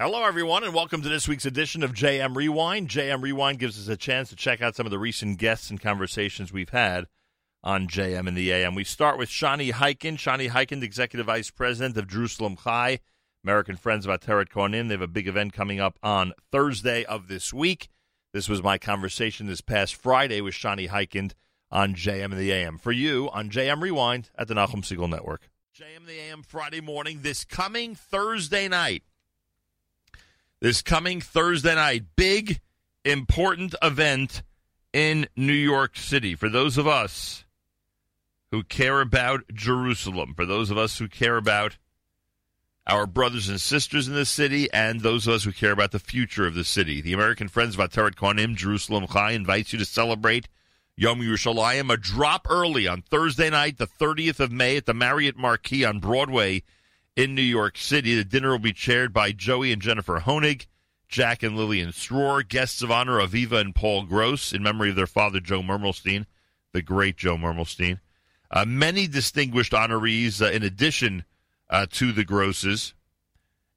[0.00, 2.88] Hello, everyone, and welcome to this week's edition of JM Rewind.
[2.88, 5.80] JM Rewind gives us a chance to check out some of the recent guests and
[5.80, 7.06] conversations we've had
[7.62, 8.74] on JM and the AM.
[8.74, 10.16] We start with Shani Heikind.
[10.16, 12.98] Shani Heikind, Executive Vice President of Jerusalem Chai,
[13.44, 14.88] American Friends of Ateret Kohanim.
[14.88, 17.88] They have a big event coming up on Thursday of this week.
[18.32, 21.34] This was my conversation this past Friday with Shani Heikind
[21.70, 22.78] on JM and the AM.
[22.78, 25.48] For you on JM Rewind at the Nachum Segal Network.
[25.78, 29.04] JM and the AM Friday morning, this coming Thursday night
[30.64, 32.04] this coming Thursday night.
[32.16, 32.58] Big,
[33.04, 34.42] important event
[34.94, 36.34] in New York City.
[36.34, 37.44] For those of us
[38.50, 41.76] who care about Jerusalem, for those of us who care about
[42.86, 45.98] our brothers and sisters in the city, and those of us who care about the
[45.98, 47.02] future of the city.
[47.02, 50.48] The American Friends of Ateret Kohanim, Jerusalem Chai, invites you to celebrate
[50.96, 55.36] Yom Yerushalayim, a drop early on Thursday night, the 30th of May, at the Marriott
[55.36, 56.62] Marquis on Broadway
[57.16, 58.14] in New York City.
[58.14, 60.66] The dinner will be chaired by Joey and Jennifer Honig,
[61.08, 65.06] Jack and Lillian Sroor, guests of honor Aviva and Paul Gross in memory of their
[65.06, 66.26] father Joe Mermelstein,
[66.72, 68.00] the great Joe Mermelstein.
[68.50, 71.24] Uh, many distinguished honorees uh, in addition
[71.70, 72.94] uh, to the Grosses.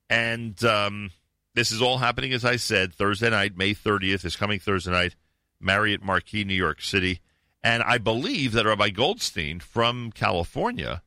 [0.10, 1.12] And um,
[1.54, 5.16] this is all happening, as I said, Thursday night, May 30th, is coming Thursday night,
[5.60, 7.22] Marriott Marquis, New York City.
[7.64, 11.02] And I believe that Rabbi Goldstein from California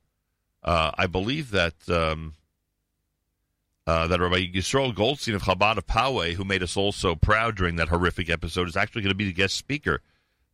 [0.62, 2.34] uh, I believe that um,
[3.86, 7.56] uh, that Rabbi Yisrael Goldstein of Chabad of Poway, who made us all so proud
[7.56, 10.00] during that horrific episode, is actually going to be the guest speaker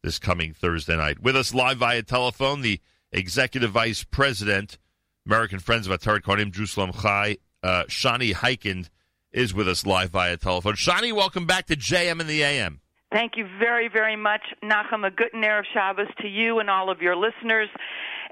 [0.02, 1.20] this coming Thursday night.
[1.20, 2.80] With us live via telephone, the
[3.12, 4.78] Executive Vice President,
[5.26, 8.88] American Friends of Ateret Kohanim, Jerusalem Chai, uh, Shani Heikind,
[9.32, 10.74] is with us live via telephone.
[10.74, 12.80] Shani, welcome back to JM and the AM.
[13.12, 15.06] Thank you very, very much, Nachum.
[15.06, 17.68] A good Erev Shabbos to you and all of your listeners.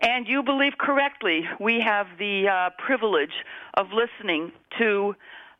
[0.00, 1.42] And you believe correctly.
[1.60, 3.32] We have the uh, privilege
[3.74, 5.14] of listening to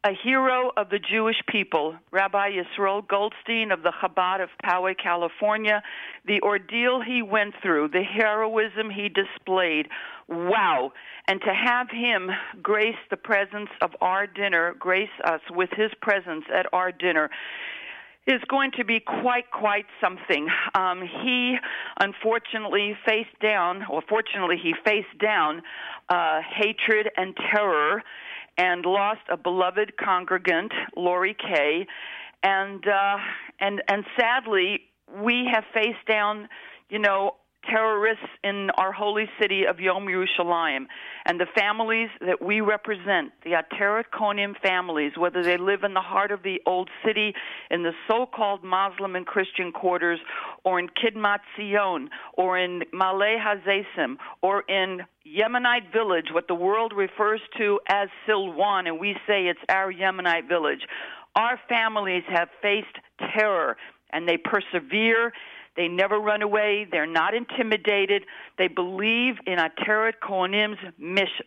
[0.05, 5.83] a hero of the Jewish people, Rabbi Yisrael Goldstein of the Chabad of Poway, California.
[6.27, 9.89] The ordeal he went through, the heroism he displayed.
[10.29, 10.93] Wow.
[11.27, 12.31] And to have him
[12.63, 17.31] grace the presence of our dinner, grace us with his presence at our dinner
[18.27, 20.49] is going to be quite quite something.
[20.75, 21.57] Um, he
[22.01, 25.63] unfortunately faced down, or fortunately he faced down
[26.09, 28.03] uh, hatred and terror,
[28.57, 31.87] and lost a beloved congregant, Lori Kaye,
[32.43, 33.17] and uh,
[33.61, 34.81] and and sadly
[35.23, 36.49] we have faced down,
[36.89, 37.37] you know,
[37.71, 40.87] terrorists in our holy city of Yom Yerushalayim
[41.27, 46.01] and the families that we represent, the Ateret Kohanim families, whether they live in the
[46.01, 47.35] heart of the old city,
[47.71, 50.21] in the so-called Muslim and Christian quarters,
[50.65, 56.93] or in Kidmat Zion, or in Maaleh HaZeitim, or in Yemenite village, what the world
[56.95, 60.81] refers to as Silwan, and we say it's our Yemenite village.
[61.37, 62.97] Our families have faced
[63.35, 63.77] terror
[64.13, 65.33] and they persevere
[65.77, 66.87] they never run away.
[66.91, 68.25] They're not intimidated.
[68.59, 70.79] They believe in Ateret Kohanim's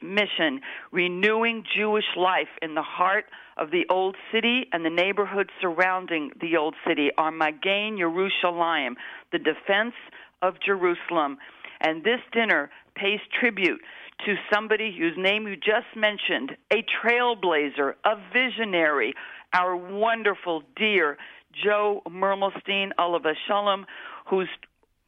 [0.02, 0.62] mission,
[0.92, 3.26] renewing Jewish life in the heart
[3.58, 7.10] of the old city and the neighborhoods surrounding the old city.
[7.18, 8.96] Our Magain Yerushalayim,
[9.32, 9.96] the defense
[10.42, 11.38] of Jerusalem.
[11.80, 13.82] And this dinner pays tribute
[14.26, 19.14] to somebody whose name you just mentioned, a trailblazer, a visionary,
[19.54, 21.18] our wonderful, dear
[21.64, 23.86] Joe Mermelstein, Alav HaShalom,
[24.30, 24.50] whose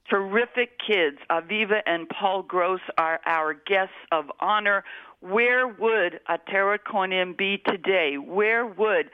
[0.09, 4.83] terrific kids, Aviva and Paul Gross, are our guests of honor.
[5.21, 8.17] Where would Ateret Kohanim be today?
[8.17, 9.09] Where would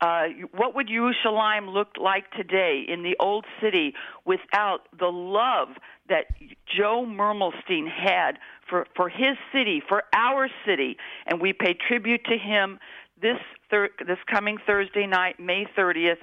[0.00, 5.68] uh, what would Yerushalayim look like today in the old city without the love
[6.08, 6.26] that
[6.66, 8.38] Joe Mermelstein had
[8.70, 10.96] for, for his city, for our city?
[11.26, 12.78] And we pay tribute to him
[13.20, 13.38] this
[13.70, 16.18] thir- this coming Thursday night, May 30th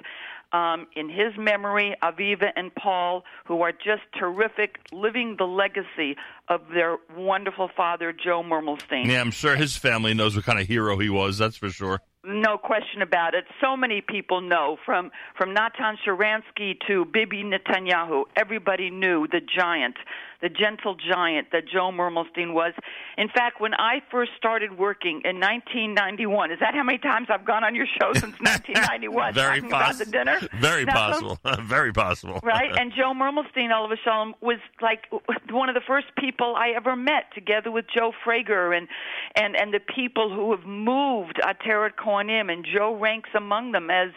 [0.56, 6.16] um, in his memory, Aviva and Paul, who are just terrific, living the legacy
[6.48, 9.06] of their wonderful father, Joe Mermelstein.
[9.06, 12.00] Yeah, I'm sure his family knows what kind of hero he was, that's for sure.
[12.24, 13.44] No question about it.
[13.62, 18.24] So many people know, from from Natan Sharansky to Bibi Netanyahu.
[18.36, 19.96] Everybody knew the giant
[20.42, 22.74] the gentle giant that Joe Mermelstein was.
[23.18, 27.46] In fact, when I first started working in 1991, is that how many times I've
[27.46, 29.34] gone on your show since 1991?
[29.34, 30.40] Very talking poss- about the dinner.
[30.60, 31.40] Very now, possible.
[31.62, 32.40] Very possible.
[32.44, 32.72] right?
[32.86, 35.06] And Joe Mermelstein, all of a sudden, was like
[35.50, 38.88] one of the first people I ever met, together with Joe Frager and
[39.36, 44.10] and and the people who have moved Ateret Kohanim, and Joe ranks among them as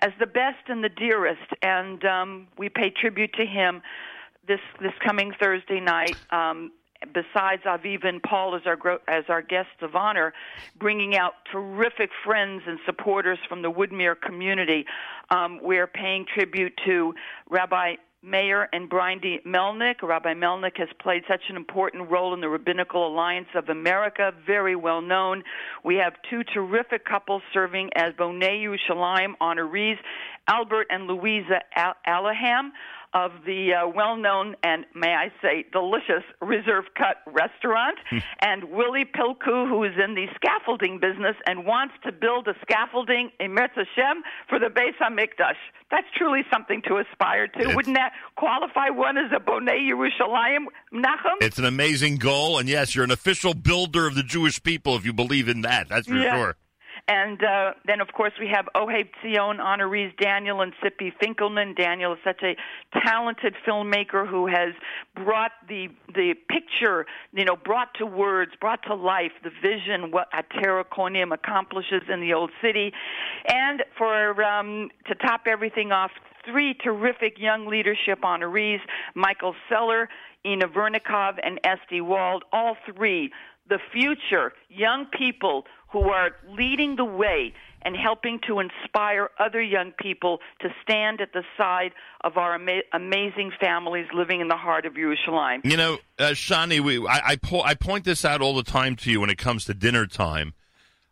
[0.00, 1.52] as the best and the dearest.
[1.62, 3.82] And um, we pay tribute to him
[4.48, 6.16] this this coming Thursday night.
[6.30, 6.72] Um,
[7.14, 10.32] besides Aviva and Paul as our as our guests of honor,
[10.78, 14.84] bringing out terrific friends and supporters from the Woodmere community.
[15.30, 17.14] Um, we're paying tribute to
[17.48, 20.02] Rabbi Meir and Brindy Melnick.
[20.02, 24.74] Rabbi Melnick has played such an important role in the Rabbinical Alliance of America, very
[24.74, 25.44] well known.
[25.84, 29.98] We have two terrific couples serving as Bonei Yerushalayim honorees,
[30.48, 32.70] Albert and Louisa Alaham
[33.14, 38.18] of the uh, well known and, may I say, delicious Reserve Cut restaurant, hmm.
[38.40, 43.30] and Willie Pilku, who is in the scaffolding business and wants to build a scaffolding
[43.40, 45.56] in Hashem for the Beis HaMikdash.
[45.90, 47.60] That's truly something to aspire to.
[47.60, 51.36] It's, Wouldn't that qualify one as a Bonei Yerushalayim, Nachum?
[51.40, 55.04] It's an amazing goal, and yes, you're an official builder of the Jewish people if
[55.04, 55.88] you believe in that.
[55.88, 56.36] That's for yeah.
[56.36, 56.56] sure.
[57.08, 61.74] And uh, then, of course, we have Ohev Zion honorees Daniel and Sippy Finkelman.
[61.74, 62.54] Daniel is such a
[63.02, 64.74] talented filmmaker who has
[65.16, 70.28] brought the the picture, you know, brought to words, brought to life the vision what
[70.32, 72.92] Konim accomplishes in the old city.
[73.48, 76.10] And for um, to top everything off,
[76.44, 78.80] three terrific young leadership honorees:
[79.14, 80.10] Michael Seller,
[80.44, 82.44] Ina Vernikov, and Esty Wald.
[82.52, 83.30] All three
[83.68, 89.92] the future young people who are leading the way and helping to inspire other young
[89.92, 91.92] people to stand at the side
[92.22, 95.60] of our ama- amazing families living in the heart of Jerusalem.
[95.64, 98.96] You know, uh, Shani, we, I, I, po- I point this out all the time
[98.96, 100.54] to you when it comes to dinner time.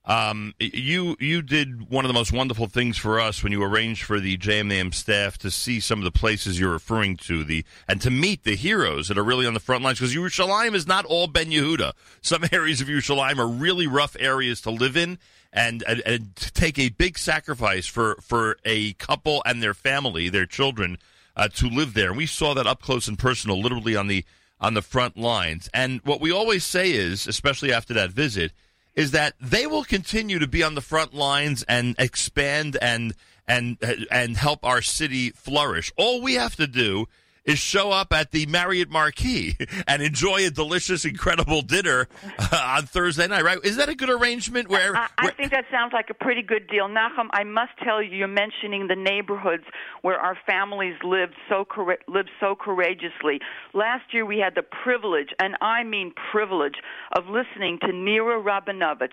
[0.06, 4.05] Um, you you did one of the most wonderful things for us when you arranged
[4.05, 8.00] for the JMAM staff to see some of the places you're referring to, the and
[8.03, 9.99] to meet the heroes that are really on the front lines.
[9.99, 11.93] Because Yerushalayim is not all Ben Yehuda.
[12.20, 15.19] Some areas of Yerushalayim are really rough areas to live in,
[15.53, 20.47] and, and, and take a big sacrifice for for a couple and their family, their
[20.47, 20.99] children,
[21.35, 22.11] uh, to live there.
[22.11, 24.25] And we saw that up close and personal, literally on the
[24.61, 25.69] on the front lines.
[25.75, 28.52] And what we always say is, especially after that visit
[28.97, 33.15] is that they will continue to be on the front lines and expand and
[33.47, 35.93] and uh, and help our city flourish.
[35.97, 37.07] All we have to do
[37.47, 39.57] is show up at the Marriott Marquis
[39.87, 42.09] and enjoy a delicious, incredible dinner
[42.39, 43.59] uh, on Thursday night, right?
[43.65, 44.69] Is that a good arrangement?
[44.69, 46.89] Where, I, I think that sounds like a pretty good deal.
[46.89, 49.65] Nachum, I must tell you, you're mentioning the neighborhoods
[50.03, 51.65] where our families lived so
[52.09, 53.41] lived so courageously.
[53.73, 56.77] Last year, we had the privilege, and I mean privilege,
[57.13, 59.09] of listening to Nira Rabinovich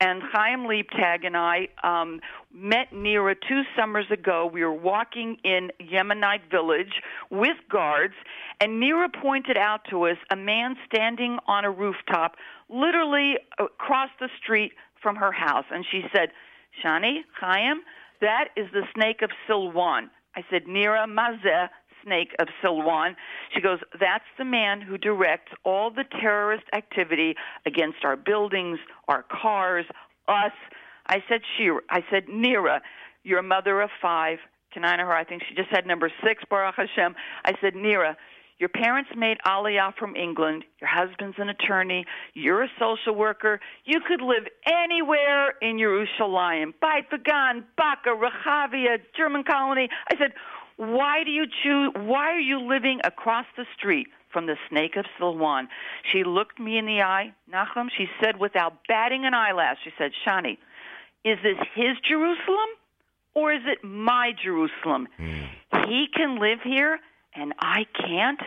[0.00, 2.20] and Chaim Liebtag and I um,
[2.52, 4.48] met Nira two summers ago.
[4.52, 8.14] We were walking in Yemenite village with guards,
[8.60, 12.36] and Nira pointed out to us a man standing on a rooftop,
[12.68, 14.72] literally uh, across the street
[15.02, 15.64] from her house.
[15.72, 16.28] And she said,
[16.82, 17.80] Shani, Chaim,
[18.20, 20.04] that is the snake of Silwan.
[20.36, 21.68] I said, Nira Mazeh,
[22.04, 23.16] snake of Silwan.
[23.52, 27.34] She goes, That's the man who directs all the terrorist activity
[27.66, 28.78] against our buildings,
[29.08, 29.86] our cars,
[30.28, 30.52] us.
[31.06, 32.80] I said, Shira, I said, Nira,
[33.24, 34.38] you're a mother of five.
[34.74, 37.14] Can I think she just had number six, Baruch Hashem.
[37.44, 38.16] I said, Nira,
[38.58, 40.64] your parents made Aliyah from England.
[40.80, 42.04] Your husband's an attorney.
[42.34, 43.60] You're a social worker.
[43.84, 46.74] You could live anywhere in Jerusalem.
[46.80, 49.88] Beit Vegan, Baka, Rehavia, German colony.
[50.10, 50.32] I said,
[50.76, 51.92] why do you choose?
[51.96, 55.66] Why are you living across the street from the snake of Silwan?
[56.12, 57.88] She looked me in the eye, Nachum.
[57.96, 60.58] She said, without batting an eyelash, she said, Shani,
[61.24, 62.70] is this his Jerusalem
[63.34, 65.08] or is it my Jerusalem?
[65.18, 65.48] Mm.
[65.88, 66.98] He can live here
[67.34, 68.40] and I can't.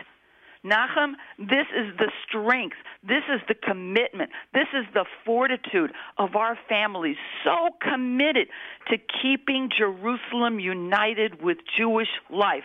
[0.68, 2.76] Nachum, this is the strength.
[3.02, 4.30] This is the commitment.
[4.52, 8.48] This is the fortitude of our families, so committed
[8.90, 12.64] to keeping Jerusalem united with Jewish life.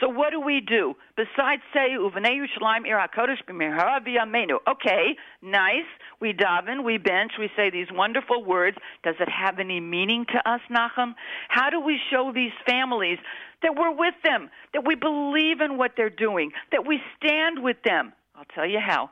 [0.00, 0.94] So what do we do?
[1.16, 4.00] Besides say, Uvenei Yerushalayim Ir HaKodesh B'mehara
[4.68, 5.84] Okay, nice.
[6.20, 8.76] We daven, we bench, we say these wonderful words.
[9.04, 11.14] Does it have any meaning to us, Nachum?
[11.48, 13.18] How do we show these families
[13.64, 17.78] that we're with them, that we believe in what they're doing, that we stand with
[17.84, 18.12] them.
[18.36, 19.10] I'll tell you how.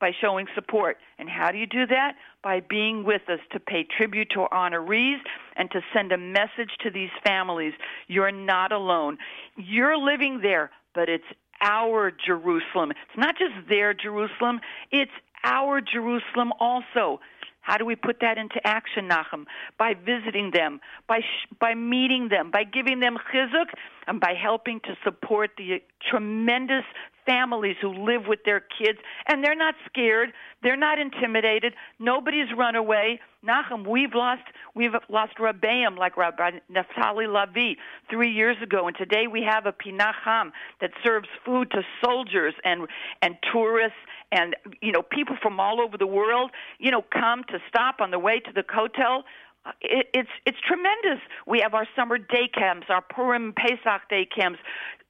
[0.00, 0.98] By showing support.
[1.18, 2.12] And how do you do that?
[2.42, 5.18] By being with us to pay tribute to our honorees
[5.56, 7.72] and to send a message to these families.
[8.06, 9.18] You're not alone.
[9.56, 11.24] You're living there, but it's
[11.60, 12.90] our Jerusalem.
[12.90, 14.60] It's not just their Jerusalem,
[14.92, 15.10] it's
[15.44, 17.20] our Jerusalem also.
[17.68, 19.44] How do we put that into action, Nachum?
[19.78, 23.66] By visiting them, by sh- by meeting them, by giving them chizuk,
[24.08, 26.84] and by helping to support the tremendous
[27.26, 28.98] families who live with their kids,
[29.28, 30.30] and they're not scared.
[30.62, 31.74] They're not intimidated.
[31.98, 33.20] Nobody's run away.
[33.46, 34.42] Nachum, we've lost
[34.74, 37.76] we've lost Rabbeim like Rabbi Naftali Lavi
[38.10, 40.50] three years ago, and today we have a Pina Chama
[40.80, 42.88] that serves food to soldiers and
[43.22, 43.98] and tourists
[44.32, 46.50] and you know people from all over the world.
[46.78, 49.24] You know, come to stop on the way to the hotel
[49.80, 51.20] it, it's it's tremendous.
[51.46, 54.58] We have our summer day camps, our Purim Pesach day camps,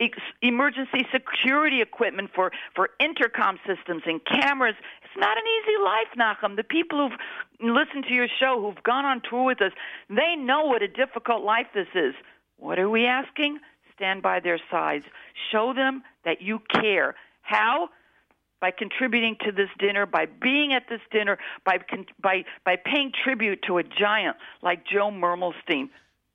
[0.00, 4.74] ex- emergency security equipment for for intercom systems and cameras.
[5.02, 6.56] It's not an easy life, Nachum.
[6.56, 7.18] The people who've
[7.60, 9.72] listened to your show, who've gone on tour with us,
[10.08, 12.14] they know what a difficult life this is.
[12.56, 13.58] What are we asking?
[13.94, 15.04] Stand by their sides.
[15.50, 17.14] Show them that you care.
[17.42, 17.88] How?
[18.60, 21.78] By contributing to this dinner, by being at this dinner, by
[22.22, 25.90] by by paying tribute to a giant like Joe Mermelstein.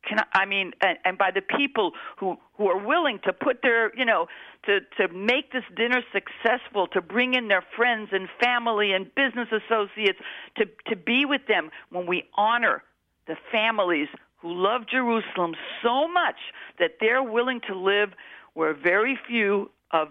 [0.07, 3.61] Can I, I mean, and, and by the people who who are willing to put
[3.61, 4.27] their, you know,
[4.65, 9.47] to to make this dinner successful, to bring in their friends and family and business
[9.51, 10.19] associates
[10.57, 12.83] to to be with them when we honor
[13.27, 14.09] the families
[14.41, 16.35] who love Jerusalem so much
[16.77, 18.09] that they're willing to live
[18.53, 20.09] where very few of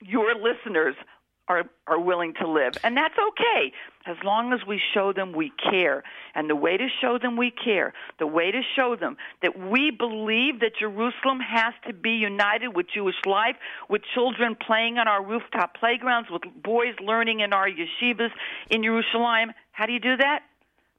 [0.00, 0.94] your listeners
[1.48, 2.72] are are willing to live.
[2.82, 3.72] And that's okay.
[4.06, 6.02] As long as we show them we care.
[6.34, 9.90] And the way to show them we care the way to show them that we
[9.90, 13.56] believe that Jerusalem has to be united with Jewish life
[13.88, 18.30] with children playing on our rooftop playgrounds with boys learning in our yeshivas
[18.70, 19.52] in Jerusalem.
[19.72, 20.40] How do you do that?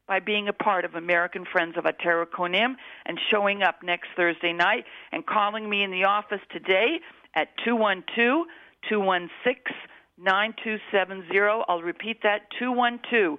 [0.07, 2.75] By being a part of American Friends of Ateret Kohanim
[3.05, 6.99] and showing up next Thursday night and calling me in the office today
[7.35, 8.47] at 212
[8.89, 9.75] 216
[10.17, 11.63] 9270.
[11.67, 13.37] I'll repeat that 212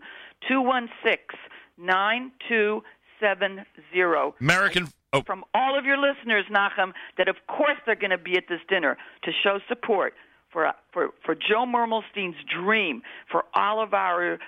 [0.48, 1.38] 216
[1.78, 4.34] 9270.
[4.40, 4.88] American.
[5.12, 5.22] Oh.
[5.22, 8.60] From all of your listeners, Nachum, that of course they're going to be at this
[8.68, 10.12] dinner to show support
[10.52, 14.38] for for for Joe Mermelstein's dream, for all of our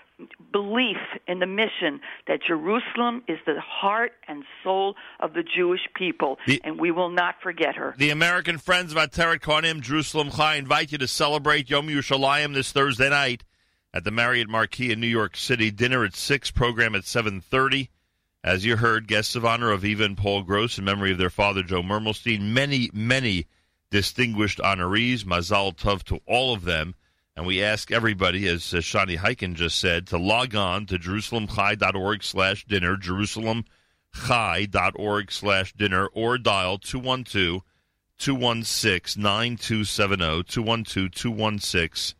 [0.52, 6.38] belief in the mission that Jerusalem is the heart and soul of the Jewish people,
[6.47, 7.95] the, and we will not forget her.
[7.97, 12.73] The American Friends of Ateret Kohanim Jerusalem Chai invite you to celebrate Yom Yerushalayim this
[12.73, 13.45] Thursday night
[13.95, 15.71] at the Marriott Marquis in New York City.
[15.71, 17.90] Dinner at six, program at seven thirty.
[18.42, 21.62] As you heard, guests of honor Aviva and Paul Gross in memory of their father
[21.62, 22.40] Joe Mermelstein.
[22.40, 23.47] Many, many
[23.91, 25.25] distinguished honorees.
[25.25, 26.95] Mazal Tov to all of them.
[27.37, 32.67] And we ask everybody, as Shani Heiken just said, to log on to jerusalemchai.org slash
[32.67, 37.63] dinner, jerusalemchai.org slash dinner, or dial 212
[38.19, 42.17] 216 9270, 212 216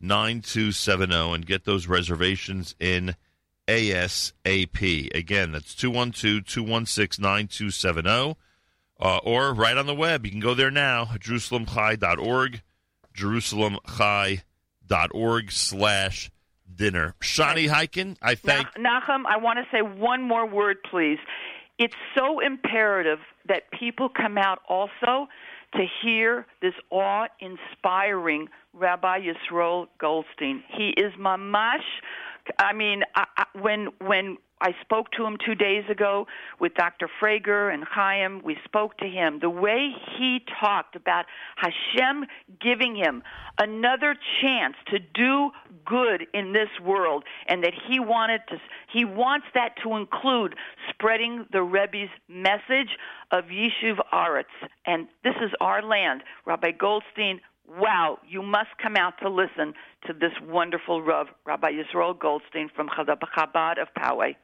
[0.00, 3.14] 9270, and get those reservations in
[3.68, 5.14] ASAP.
[5.14, 8.36] Again, that's 212 216 9270
[9.00, 10.24] uh, or right on the web.
[10.24, 12.62] You can go there now, jerusalemchai.org,
[13.16, 16.30] jerusalemchai.org slash
[16.74, 17.14] dinner.
[17.20, 18.66] Shani Heiken, I thank...
[18.74, 21.18] Nachum, I want to say one more word, please.
[21.78, 25.28] It's so imperative that people come out also
[25.74, 30.64] to hear this awe-inspiring Rabbi Yisroel Goldstein.
[30.68, 31.84] He is mamash.
[32.58, 36.26] I mean, I, I, when when I spoke to him two days ago
[36.58, 37.10] with Dr.
[37.20, 38.40] Frager and Chaim.
[38.42, 39.38] We spoke to him.
[39.40, 42.24] The way he talked about Hashem
[42.60, 43.22] giving him
[43.58, 45.50] another chance to do
[45.84, 48.56] good in this world, and that he wanted to,
[48.92, 50.54] he wants that to include
[50.90, 52.96] spreading the Rebbe's message
[53.30, 54.44] of Yishuv Aretz.
[54.86, 56.22] And this is our land.
[56.46, 59.74] Rabbi Goldstein wow, you must come out to listen
[60.06, 64.36] to this wonderful Rav, Rabbi Yisrael Goldstein from Chabad of Poway.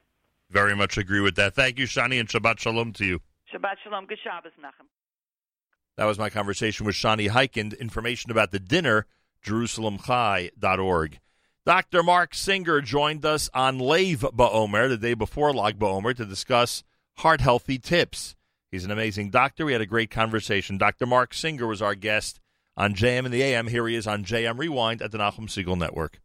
[0.53, 1.55] Very much agree with that.
[1.55, 3.21] Thank you, Shani, and Shabbat Shalom to you.
[3.53, 4.05] Shabbat Shalom.
[4.05, 4.87] Good Shabbos, Nachum.
[5.97, 7.79] That was my conversation with Shani Heikind.
[7.81, 9.07] Information about the dinner,
[9.47, 11.21] JerusalemChai.org.
[11.65, 12.03] Dr.
[12.03, 16.83] Mark Singer joined us on Lev Ba'omer the day before Lag Ba'omer to discuss
[17.19, 18.35] heart healthy tips.
[18.71, 19.65] He's an amazing doctor.
[19.65, 20.77] We had a great conversation.
[20.77, 21.07] Dr.
[21.07, 22.41] Mark Singer was our guest
[22.77, 23.69] on JM and the AM.
[23.69, 26.22] Here he is on JM Rewind at the Nachum Segal Network.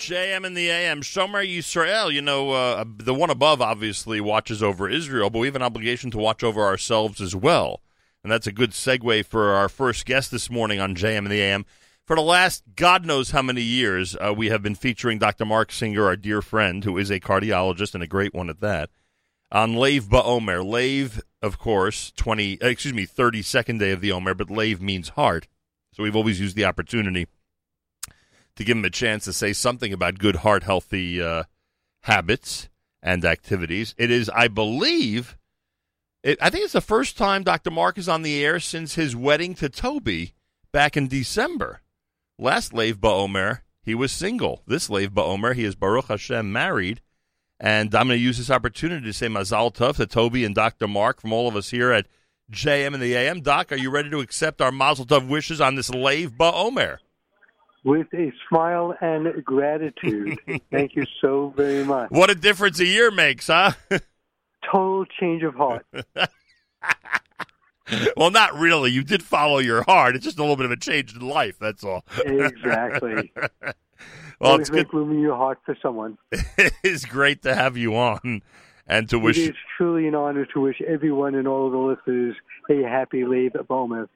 [0.00, 2.12] JM in the AM, Shomer Yisrael.
[2.12, 6.10] You know, uh, the one above obviously watches over Israel, but we have an obligation
[6.12, 7.82] to watch over ourselves as well.
[8.22, 11.42] And that's a good segue for our first guest this morning on JM in the
[11.42, 11.66] AM.
[12.06, 15.44] For the last God knows how many years, uh, we have been featuring Dr.
[15.44, 18.88] Mark Singer, our dear friend, who is a cardiologist and a great one at that,
[19.52, 20.64] on Lev Ba'omer.
[20.64, 25.46] Lev, of course, 20, excuse me, 32nd day of the Omer, but Lev means heart.
[25.92, 27.26] So we've always used the opportunity
[28.60, 31.44] to give him a chance to say something about good heart healthy uh,
[32.02, 32.68] habits
[33.02, 33.94] and activities.
[33.96, 35.38] It is, I believe,
[36.22, 37.70] it, I think it's the first time Dr.
[37.70, 40.34] Mark is on the air since his wedding to Toby
[40.72, 41.80] back in December.
[42.38, 44.62] Last Lev Ba'omer, he was single.
[44.66, 47.00] This Lev Ba'omer, he is Baruch Hashem married.
[47.58, 50.86] And I'm going to use this opportunity to say Mazal Tov to Toby and Dr.
[50.86, 52.08] Mark from all of us here at
[52.52, 53.40] JM and the AM.
[53.40, 56.98] Doc, are you ready to accept our Mazel Tov wishes on this Lev Ba'omer?
[57.82, 60.38] With a smile and gratitude.
[60.70, 62.10] Thank you so very much.
[62.10, 63.72] What a difference a year makes, huh?
[64.70, 65.86] Total change of heart.
[68.16, 68.90] well, not really.
[68.90, 70.14] You did follow your heart.
[70.14, 71.58] It's just a little bit of a change in life.
[71.58, 72.04] That's all.
[72.24, 73.32] Exactly.
[73.34, 73.72] well,
[74.42, 74.92] Always it's good.
[74.92, 76.18] in your heart for someone.
[76.84, 78.42] it's great to have you on,
[78.86, 79.38] and to wish.
[79.38, 82.36] It is truly an honor to wish everyone and all of the listeners
[82.70, 84.08] a happy Lev Ba'omer.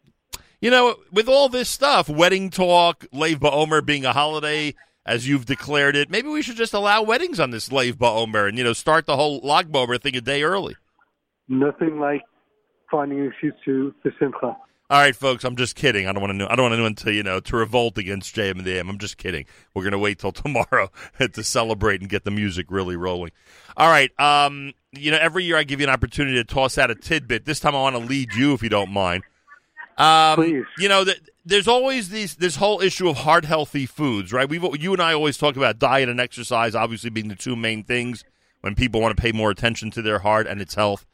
[0.64, 5.44] You know, with all this stuff, wedding talk, Lev Ba'omer being a holiday, as you've
[5.44, 8.73] declared it, maybe we should just allow weddings on this Lev Ba'omer and, you know,
[8.73, 10.75] start the whole Lag Ba'omer thing a day early.
[11.49, 12.23] Nothing like
[12.90, 14.47] finding an excuse to for Simcha.
[14.47, 14.56] All
[14.88, 16.06] right, folks, I'm just kidding.
[16.06, 16.38] I don't want to.
[16.38, 18.88] Know, I don't want anyone to you know to revolt against JM and the AM.
[18.88, 19.44] I'm just kidding.
[19.75, 23.33] We're going to wait till tomorrow to celebrate and get the music really rolling.
[23.76, 24.18] All right.
[24.18, 27.44] Um, you know, every year I give you an opportunity to toss out a tidbit.
[27.44, 29.25] This time I want to lead you, if you don't mind.
[29.96, 30.64] Um, Please.
[30.78, 34.48] You know, th- there's always these this whole issue of heart healthy foods, right?
[34.48, 37.84] We've you and I always talk about diet and exercise, obviously being the two main
[37.84, 38.24] things
[38.60, 41.04] when people want to pay more attention to their heart and its health.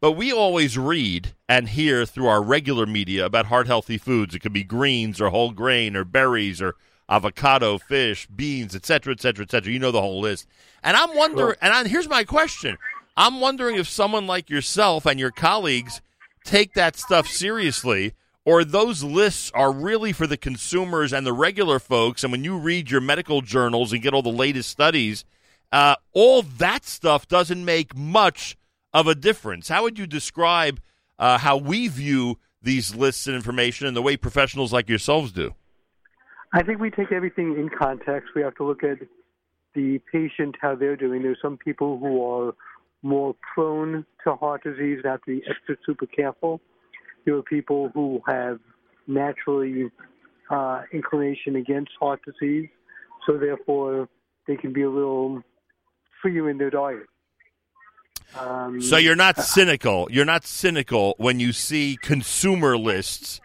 [0.00, 4.34] But we always read and hear through our regular media about heart healthy foods.
[4.34, 6.76] It could be greens or whole grain or berries or
[7.08, 9.72] avocado, fish, beans, etc., etc., etc.
[9.72, 10.46] You know the whole list.
[10.84, 12.78] And I'm wondering, and I, here's my question:
[13.16, 16.00] I'm wondering if someone like yourself and your colleagues
[16.44, 18.14] take that stuff seriously,
[18.48, 22.24] or those lists are really for the consumers and the regular folks.
[22.24, 25.26] And when you read your medical journals and get all the latest studies,
[25.70, 28.56] uh, all that stuff doesn't make much
[28.94, 29.68] of a difference.
[29.68, 30.80] How would you describe
[31.18, 35.54] uh, how we view these lists and information and the way professionals like yourselves do?
[36.54, 38.30] I think we take everything in context.
[38.34, 38.96] We have to look at
[39.74, 41.22] the patient, how they're doing.
[41.22, 42.54] There's some people who are
[43.02, 46.62] more prone to heart disease and have to be extra super careful.
[47.24, 48.58] There are people who have
[49.06, 49.90] naturally
[50.50, 52.68] uh, inclination against heart disease,
[53.26, 54.08] so therefore
[54.46, 55.42] they can be a little
[56.22, 57.06] freer in their diet.
[58.38, 60.08] Um, So you're not cynical.
[60.10, 63.40] You're not cynical when you see consumer lists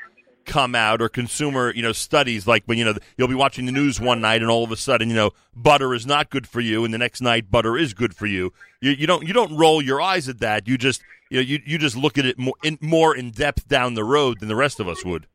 [0.46, 3.72] come out or consumer, you know, studies like when you know you'll be watching the
[3.72, 6.60] news one night and all of a sudden, you know, butter is not good for
[6.60, 8.52] you and the next night butter is good for you.
[8.82, 10.68] You, you don't you don't roll your eyes at that.
[10.68, 11.02] You just
[11.34, 14.04] you know, you you just look at it more in, more in depth down the
[14.04, 15.26] road than the rest of us would.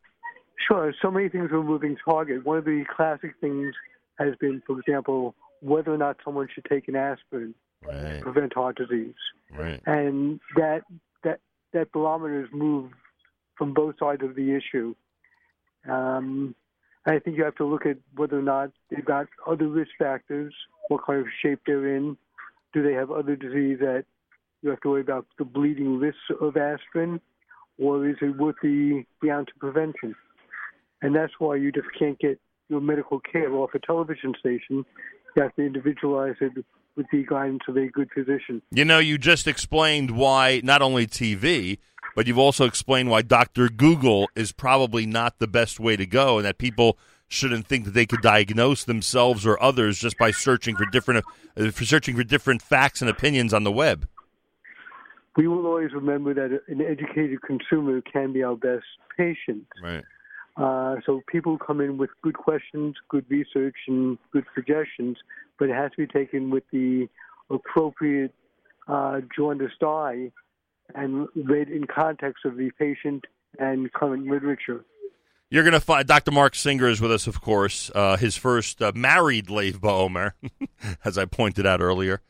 [0.68, 0.94] Sure.
[1.02, 2.44] So many things are moving target.
[2.44, 3.74] One of the classic things
[4.16, 8.76] has been, for example, whether or not someone should take an aspirin to prevent heart
[8.76, 9.14] disease,
[9.50, 9.80] Right.
[9.86, 10.82] and that
[11.24, 11.40] that
[11.72, 12.94] that barometer has moved
[13.56, 14.94] from both sides of the issue.
[15.88, 16.54] Um,
[17.06, 20.54] I think you have to look at whether or not they've got other risk factors,
[20.88, 22.16] what kind of shape they're in,
[22.72, 24.04] do they have other disease that
[24.62, 27.20] you have to worry about the bleeding risks of aspirin,
[27.78, 30.14] or is it worth the, the ounce of prevention?
[31.02, 34.84] And that's why you just can't get your medical care off a television station.
[35.36, 36.64] You have to individualize it
[36.96, 38.60] with the guidance of a good physician.
[38.72, 41.78] You know, you just explained why not only TV,
[42.16, 43.68] but you've also explained why Dr.
[43.68, 47.92] Google is probably not the best way to go and that people shouldn't think that
[47.92, 51.24] they could diagnose themselves or others just by searching for different
[51.56, 54.08] uh, for searching for different facts and opinions on the web.
[55.38, 58.84] We will always remember that an educated consumer can be our best
[59.16, 59.68] patient.
[59.80, 60.02] Right.
[60.56, 65.16] Uh, so people come in with good questions, good research, and good suggestions,
[65.56, 67.08] but it has to be taken with the
[67.50, 68.34] appropriate
[68.88, 70.32] uh, jaundiced eye
[70.96, 73.24] and read in context of the patient
[73.60, 74.84] and current literature.
[75.50, 76.32] You're going to find Dr.
[76.32, 77.92] Mark Singer is with us, of course.
[77.94, 80.32] Uh, his first uh, married Lev Baomer,
[81.04, 82.22] as I pointed out earlier,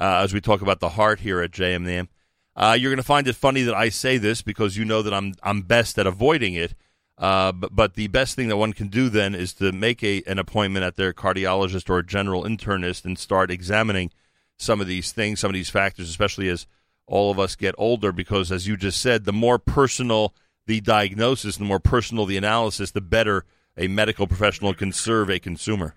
[0.00, 2.08] uh, as we talk about the heart here at JMNAM.
[2.56, 5.12] Uh, you're going to find it funny that I say this because you know that
[5.12, 6.74] I'm I'm best at avoiding it.
[7.18, 10.22] Uh, but, but the best thing that one can do then is to make a
[10.26, 14.10] an appointment at their cardiologist or general internist and start examining
[14.56, 16.66] some of these things, some of these factors, especially as
[17.06, 18.10] all of us get older.
[18.10, 20.34] Because as you just said, the more personal
[20.66, 23.44] the diagnosis, the more personal the analysis, the better
[23.76, 25.94] a medical professional can serve a consumer.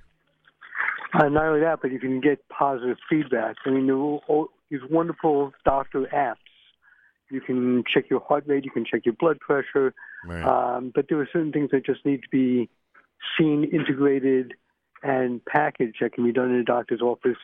[1.14, 3.56] Uh, not only that, but you can get positive feedback.
[3.66, 6.36] I mean, there are all these wonderful doctor apps.
[7.32, 9.94] You can check your heart rate, you can check your blood pressure,
[10.26, 10.44] Right.
[10.44, 12.70] um, but there are certain things that just need to be
[13.38, 14.54] seen, integrated,
[15.04, 17.38] and packaged that can be done in a doctor's office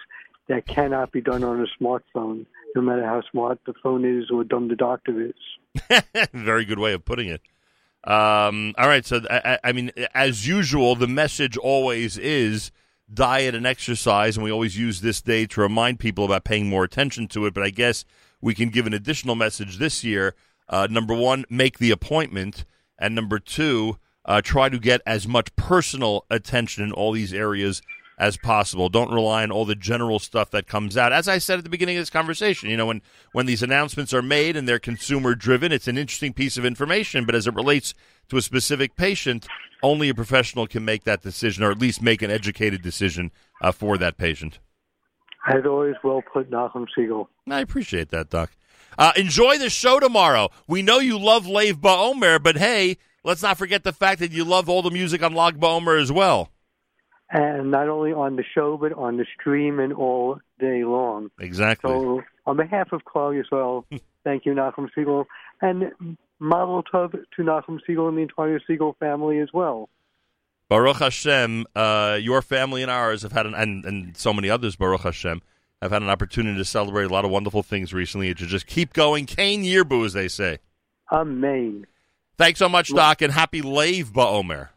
[0.48, 2.46] that cannot be done on a smartphone,
[2.76, 6.02] no matter how smart the phone is or dumb the doctor is.
[6.34, 7.42] Very good way of putting it.
[8.04, 12.72] Um, all right, so I, I mean, as usual, the message always is
[13.12, 16.84] diet and exercise, and we always use this day to remind people about paying more
[16.84, 17.54] attention to it.
[17.56, 18.06] But I guess
[18.42, 20.36] we can give an additional message this year.
[20.68, 22.66] Uh, number one, make the appointment,
[22.98, 27.82] and number two, uh, try to get as much personal attention in all these areas
[28.18, 28.90] as possible.
[28.90, 31.12] Don't rely on all the general stuff that comes out.
[31.12, 33.02] As I said at the beginning of this conversation, you know, when,
[33.34, 37.26] when these announcements are made and they're consumer driven, it's an interesting piece of information,
[37.26, 37.94] but as it relates
[38.30, 39.48] to a specific patient,
[39.84, 43.72] only a professional can make that decision or at least make an educated decision uh,
[43.72, 44.60] for that patient.
[45.48, 47.28] As always, well put, Nachum Segal.
[47.50, 48.52] I appreciate that, Doc.
[48.98, 50.50] Uh, enjoy the show tomorrow.
[50.68, 54.44] We know you love Lev Ba'omer, but hey, let's not forget the fact that you
[54.44, 56.50] love all the music on Lag Ba'omer as well
[57.30, 61.30] and not only on the show but on the stream and all day long.
[61.40, 61.92] Exactly.
[61.92, 63.84] So, on behalf of Klal Yisrael,
[64.24, 65.26] thank you, Nachum Segal,
[65.62, 69.90] and Mazel Tov to Nachum Segal and the entire Segal family as well.
[70.68, 74.76] Baruch Hashem, uh, your family and ours have had, an, and, and so many others,
[74.76, 75.42] Baruch Hashem,
[75.82, 78.30] have had an opportunity to celebrate a lot of wonderful things recently.
[78.30, 79.26] It should just keep going.
[79.26, 80.60] Ken Yirbu, as they say.
[81.12, 81.86] Amen.
[82.38, 84.70] Thanks so much, Doc, and happy Lev Ba'omer.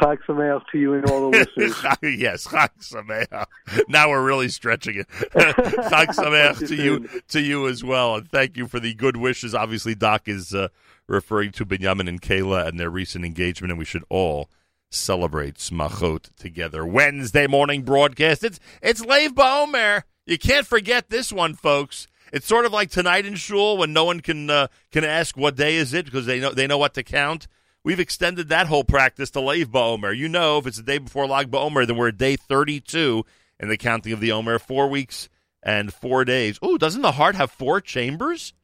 [0.00, 1.96] Chag Sameach to you and all the listeners.
[2.18, 3.46] yes, Chag Sameach.
[3.88, 5.08] Now we're really stretching it.
[5.32, 9.54] Chag Sameach to you, to you as well, and thank you for the good wishes.
[9.54, 10.68] Obviously, Doc is uh,
[11.08, 14.48] referring to Benjamin and Kayla and their recent engagement, and we should all
[14.94, 16.84] celebrate Smachot together.
[16.84, 18.44] Wednesday morning broadcast.
[18.44, 20.02] It's it's Lev Ba'omer.
[20.26, 22.06] You can't forget this one, folks.
[22.32, 25.56] It's sort of like tonight in shul when no one can uh, can ask what
[25.56, 27.46] day is it because they know they know what to count.
[27.84, 30.16] We've extended that whole practice to Lev Ba'omer.
[30.16, 33.24] You know, if it's the day before Lag Ba'omer, then we're at day 32
[33.58, 34.58] in the counting of the Omer.
[34.58, 35.28] Four weeks
[35.62, 36.58] and four days.
[36.62, 38.54] Oh, doesn't the heart have four chambers?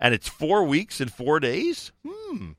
[0.00, 1.92] And it's four weeks and four days?
[2.06, 2.52] Hmm.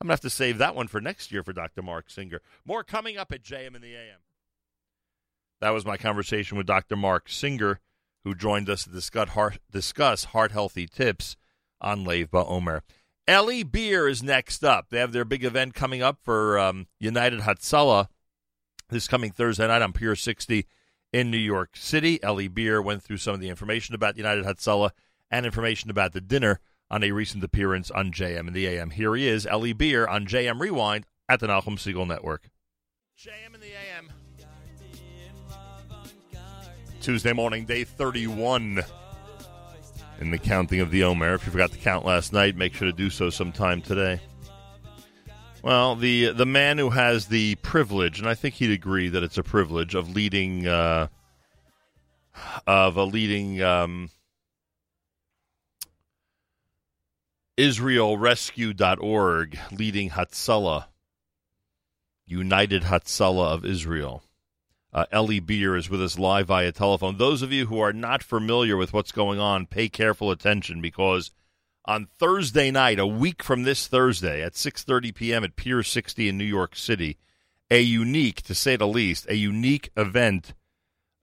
[0.00, 1.82] I'm going to have to save that one for next year for Dr.
[1.82, 2.40] Mark Singer.
[2.64, 4.20] More coming up at JM in the AM.
[5.60, 6.96] That was my conversation with Dr.
[6.96, 7.80] Mark Singer,
[8.24, 11.36] who joined us to discuss heart, discuss heart healthy tips
[11.80, 12.82] on Lev Ba'omer.
[13.28, 14.90] Eli Beer is next up.
[14.90, 18.08] They have their big event coming up for um, United Hatzalah
[18.88, 20.66] this coming Thursday night on Pier 60
[21.12, 22.20] in New York City.
[22.24, 24.90] Eli Beer went through some of the information about United Hatzalah
[25.30, 28.90] and information about the dinner on a recent appearance on JM and the AM.
[28.90, 32.50] Here he is, Eli Beer on JM Rewind at the Nachum Segal Network.
[33.18, 34.12] JM and the AM.
[37.00, 38.82] Tuesday morning, day 31
[40.20, 41.34] in the counting of the Omer.
[41.34, 44.20] If you forgot to count last night, make sure to do so sometime today.
[45.62, 49.38] Well, the the man who has the privilege, and I think he'd agree that it's
[49.38, 51.08] a privilege of leading uh,
[52.66, 54.10] of a leading um,
[57.58, 60.84] IsraelRescue.org, leading Hatzalah,
[62.26, 64.22] United Hatzalah of Israel.
[64.92, 67.16] Uh, Eli Beer is with us live via telephone.
[67.16, 71.30] Those of you who are not familiar with what's going on, pay careful attention because
[71.86, 75.42] on Thursday night, a week from this Thursday at 6:30 p.m.
[75.42, 77.16] at Pier 60 in New York City,
[77.70, 80.52] a unique, to say the least, a unique event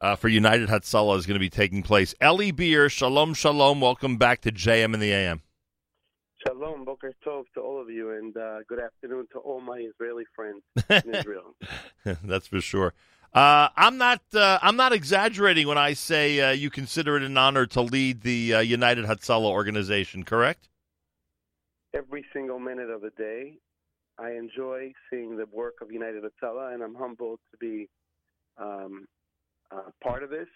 [0.02, 2.16] uh, for United Hatzalah is going to be taking place.
[2.24, 3.82] Eli Beer, shalom, shalom.
[3.82, 5.44] Welcome back to JM in the AM.
[7.04, 10.62] Boker Tov to all of you, and uh, good afternoon to all my Israeli friends
[10.90, 11.56] in Israel.
[12.24, 12.94] That's for sure.
[13.34, 14.22] Uh, I'm not.
[14.34, 18.22] Uh, I'm not exaggerating when I say uh, you consider it an honor to lead
[18.22, 20.24] the uh, United Hatzalah organization.
[20.24, 20.70] Correct?
[21.94, 23.54] Every single minute of the day,
[24.18, 27.90] I enjoy seeing the work of United Hatzalah, and I'm humbled to be
[28.58, 29.06] um,
[29.72, 30.48] uh, part of this.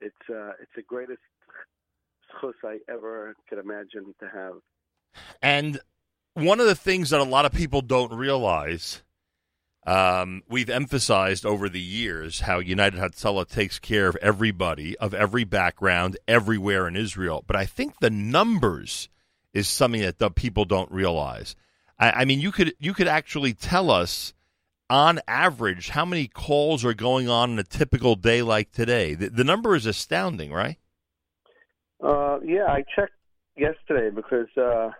[0.00, 1.20] It's uh, it's the greatest
[2.40, 4.54] chus I ever could imagine to have.
[5.42, 5.80] And
[6.34, 9.02] one of the things that a lot of people don't realize
[9.86, 15.44] um, we've emphasized over the years how United Hatzalah takes care of everybody of every
[15.44, 17.42] background everywhere in Israel.
[17.46, 19.08] But I think the numbers
[19.54, 21.56] is something that the people don't realize.
[21.98, 24.34] I, I mean, you could you could actually tell us
[24.90, 29.14] on average how many calls are going on in a typical day like today.
[29.14, 30.76] The, the number is astounding, right?
[32.02, 33.17] Uh, yeah, I checked
[33.58, 34.90] yesterday because uh,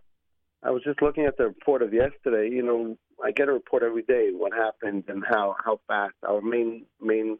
[0.62, 2.48] I was just looking at the report of yesterday.
[2.54, 6.14] You know, I get a report every day what happened and how how fast.
[6.26, 7.38] Our main main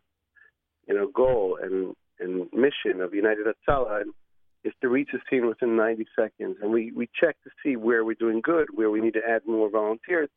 [0.86, 4.02] you know goal and and mission of United Hatzalah
[4.64, 8.04] is to reach a scene within 90 seconds, and we we check to see where
[8.04, 10.28] we're doing good, where we need to add more volunteers.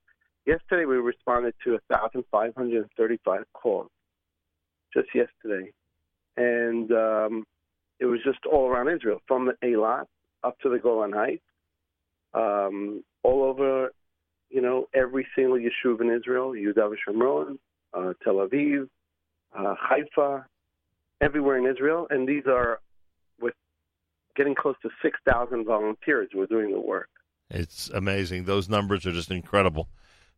[0.46, 3.90] Yesterday we responded to 1,535 calls,
[4.92, 5.72] just yesterday,
[6.36, 7.46] and um,
[8.00, 10.06] it was just all around Israel, from the Eilat
[10.44, 11.44] up to the Golan Heights,
[12.34, 13.92] um, all over
[14.52, 17.58] you know, every single yeshuv in Israel, Yehuda V'Shomron,
[17.94, 18.90] uh, Tel Aviv,
[19.58, 20.46] uh, Haifa,
[21.22, 22.80] everywhere in Israel, and these are
[23.40, 23.54] with
[24.36, 27.10] getting close to 6,000 volunteers who are doing the work.
[27.50, 28.46] It's amazing.
[28.46, 29.88] Those numbers are just incredible.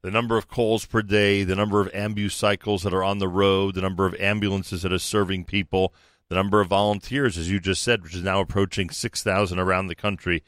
[0.02, 3.28] The number of calls per day, the number of ambulance cycles that are on the
[3.28, 5.94] road, the number of ambulances that are serving people,
[6.30, 9.96] the number of volunteers, as you just said, which is now approaching 6,000 around the
[9.96, 10.44] country.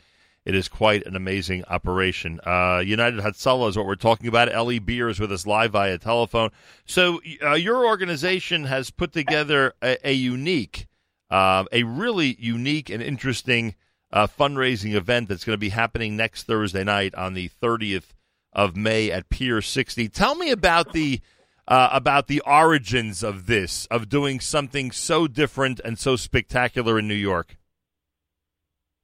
[0.46, 2.40] It is quite an amazing operation.
[2.46, 4.54] Uh, United Hatzalah is what we're talking about.
[4.54, 6.52] Eli Beer is with us live via telephone.
[6.86, 10.86] So, uh, your organization has put together a, a unique,
[11.32, 13.74] uh, a really unique and interesting
[14.12, 18.14] uh, fundraising event that's going to be happening next Thursday night on the 30th
[18.54, 20.10] of May at Pier 60.
[20.10, 21.22] Tell me about the
[21.68, 27.08] uh, about the origins of this, of doing something so different and so spectacular in
[27.08, 27.58] New York.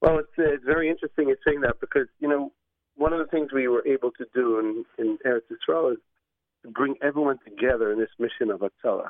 [0.02, 2.52] Well, it's, uh, it's very interesting you're saying that because you know
[2.96, 6.00] one of the things we were able to do in, in Eretz Yisrael is
[6.64, 9.10] to bring everyone together in this mission of Hatzalah.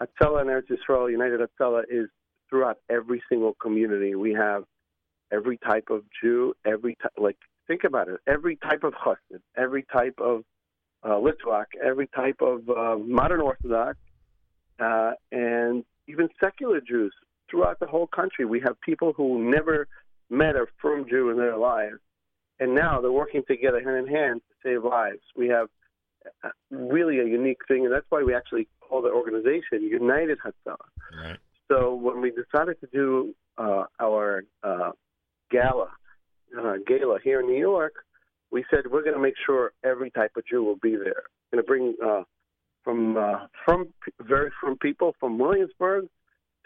[0.00, 2.08] Hatzalah and Eretz Yisrael, United Hatzalah, is
[2.48, 4.14] throughout every single community.
[4.14, 4.64] We have
[5.32, 9.84] every type of Jew, every type, like think about it, every type of chassid, every
[9.92, 10.44] type of
[11.04, 13.98] uh, Litvak, every type of uh, modern Orthodox,
[14.80, 17.14] uh, and even secular Jews
[17.50, 18.44] throughout the whole country.
[18.44, 19.88] We have people who never
[20.30, 21.98] met a frum Jew in their lives,
[22.60, 25.20] and now they're working together hand in hand to save lives.
[25.36, 25.68] We have
[26.44, 30.76] uh, really a unique thing, and that's why we actually call the organization United Hatzalah.
[31.24, 31.38] Right.
[31.68, 34.90] So when we decided to do uh, our uh,
[35.50, 35.88] gala,
[36.58, 37.94] uh, gala here in New York,
[38.52, 41.24] we said we're going to make sure every type of Jew will be there.
[41.50, 42.22] Going to bring uh,
[42.84, 43.88] from uh, from
[44.20, 46.06] very from people from Williamsburg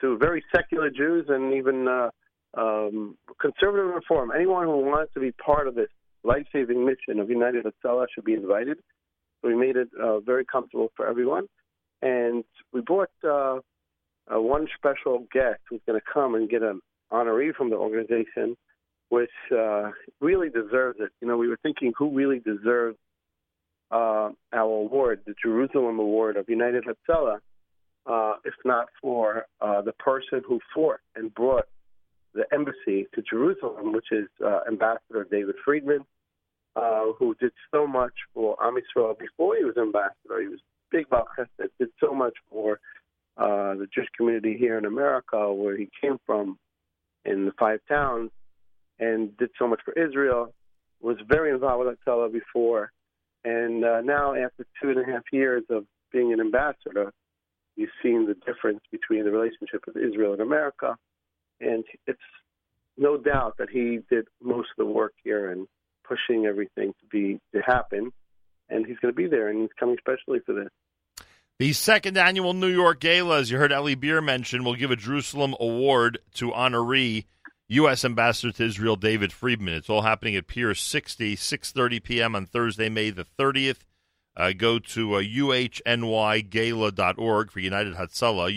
[0.01, 2.11] to very secular Jews and even uh,
[2.59, 4.33] um, conservative reform.
[4.35, 5.89] Anyone who wants to be part of this
[6.25, 8.79] life-saving mission of United Hatzalah should be invited.
[9.41, 11.47] So we made it uh, very comfortable for everyone,
[12.03, 13.59] and we brought uh,
[14.35, 16.81] uh, one special guest who's going to come and get an
[17.13, 18.57] honoree from the organization
[19.09, 19.91] which uh,
[20.21, 21.11] really deserves it.
[21.21, 22.99] You know, we were thinking who really deserves
[23.91, 27.39] uh, our award, the Jerusalem Award of United Hatzalah,
[28.07, 31.67] uh, if not for uh, the person who fought and brought
[32.35, 36.05] the embassy to Jerusalem, which is uh, Ambassador David Friedman,
[36.75, 40.41] uh, who did so much for Am Yisrael before he was ambassador.
[40.41, 42.79] He was big Chesed, did so much for
[43.39, 46.59] uh, the Jewish community here in America, where he came from
[47.25, 48.31] in the five towns
[48.99, 50.53] and did so much for Israel.
[51.01, 52.91] Was very involved with Hatzalah before,
[53.45, 57.13] and uh, now after two and a half years of being an ambassador,
[57.77, 60.97] you've seen the difference between the relationship with Israel and America,
[61.61, 62.19] and it's
[62.97, 65.69] no doubt that he did most of the work here and
[66.03, 68.11] pushing everything to be to happen,
[68.69, 70.69] and he's going to be there, and he's coming especially for this.
[71.59, 74.97] The second annual New York Gala, as you heard Eli Beer mention, will give a
[74.97, 77.25] Jerusalem Award to honoree
[77.69, 78.05] U.S.
[78.05, 79.75] Ambassador to Israel David Friedman.
[79.75, 82.37] It's all happening at Pier 60, 6.30 p.m.
[82.37, 83.81] on Thursday, May the 30th.
[84.37, 88.53] Uh, go to uh, uhnygala.org for United Hatzalah,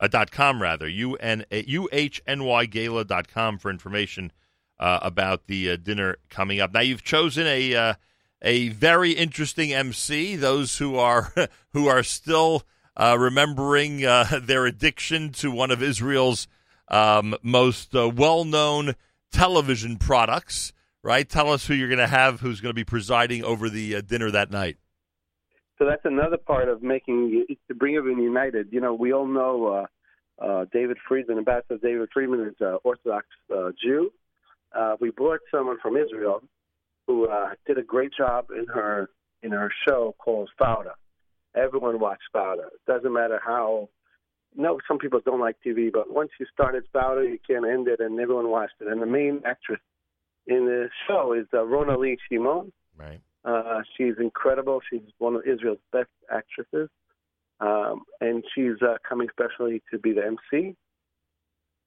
[0.00, 4.32] uhnygala.com, uh, rather, UN, uh, uhnygala.com for information
[4.78, 6.72] uh, about the uh, dinner coming up.
[6.72, 7.94] Now, you've chosen a uh,
[8.42, 10.36] a very interesting MC.
[10.36, 11.32] Those who are
[11.72, 12.64] who are still
[12.96, 16.46] uh, remembering uh, their addiction to one of Israel's
[16.88, 18.94] um, most uh, well known
[19.32, 20.72] television products,
[21.02, 21.28] right?
[21.28, 24.00] Tell us who you're going to have who's going to be presiding over the uh,
[24.00, 24.76] dinner that night.
[25.78, 28.68] So that's another part of making to bring everyone united.
[28.70, 29.88] You know, we all know
[30.40, 34.10] uh, uh, David Friedman, Ambassador David Friedman is an Orthodox uh, Jew.
[34.74, 36.42] Uh, we brought someone from Israel
[37.06, 37.28] who
[37.66, 39.10] did a great job in her
[39.42, 40.94] in her show called Fauda.
[41.54, 42.66] Everyone watched Fauda.
[42.66, 43.88] It doesn't matter how
[44.56, 47.88] no, some people don't like TV, but once you start it, Fauda, you can't end
[47.88, 48.88] it, and everyone watched it.
[48.88, 49.80] And the main actress
[50.46, 52.72] in the show is uh, Rona Lee Shimon.
[52.98, 53.20] Right.
[53.44, 54.80] Uh, she's incredible.
[54.90, 56.88] She's one of Israel's best actresses,
[57.60, 60.74] um, and she's uh, coming specially to be the MC.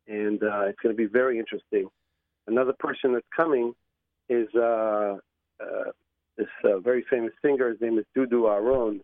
[0.07, 1.87] And uh, it's going to be very interesting.
[2.47, 3.73] Another person that's coming
[4.29, 5.17] is uh,
[5.59, 5.91] uh,
[6.37, 7.69] this uh, very famous singer.
[7.69, 9.01] His name is Dudu Aharon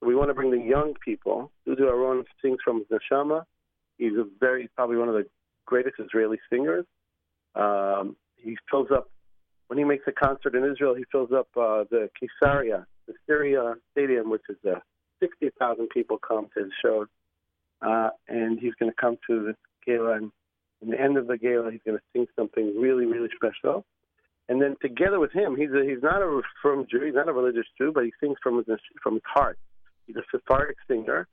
[0.00, 1.50] we want to bring the young people.
[1.66, 3.44] Dudu Aharon sings from Neshama.
[3.98, 5.26] He's a very probably one of the
[5.66, 6.86] greatest Israeli singers.
[7.54, 9.10] Um, he fills up
[9.68, 10.94] when he makes a concert in Israel.
[10.94, 14.80] He fills up uh, the Caesarea, the Caesarea Stadium, which is uh,
[15.20, 17.06] 60,000 people come to his shows.
[17.82, 19.54] Uh, and he's going to come to the
[19.86, 20.32] gala, and
[20.82, 23.84] in the end of the gala, he's going to sing something really, really special.
[24.48, 27.32] and then together with him, he's a, he's not a frum Jew, he's not a
[27.32, 28.66] religious Jew, but he sings from his
[29.02, 29.58] from his heart.
[30.16, 31.26] A Sephardic singer.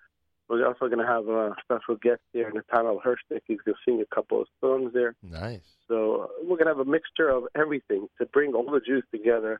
[0.49, 3.41] We're also going to have a special guest there, Netanel Hershtik.
[3.47, 5.15] He's going to sing a couple of songs there.
[5.21, 5.59] Nice.
[5.87, 9.03] So uh, we're going to have a mixture of everything to bring all the Jews
[9.11, 9.59] together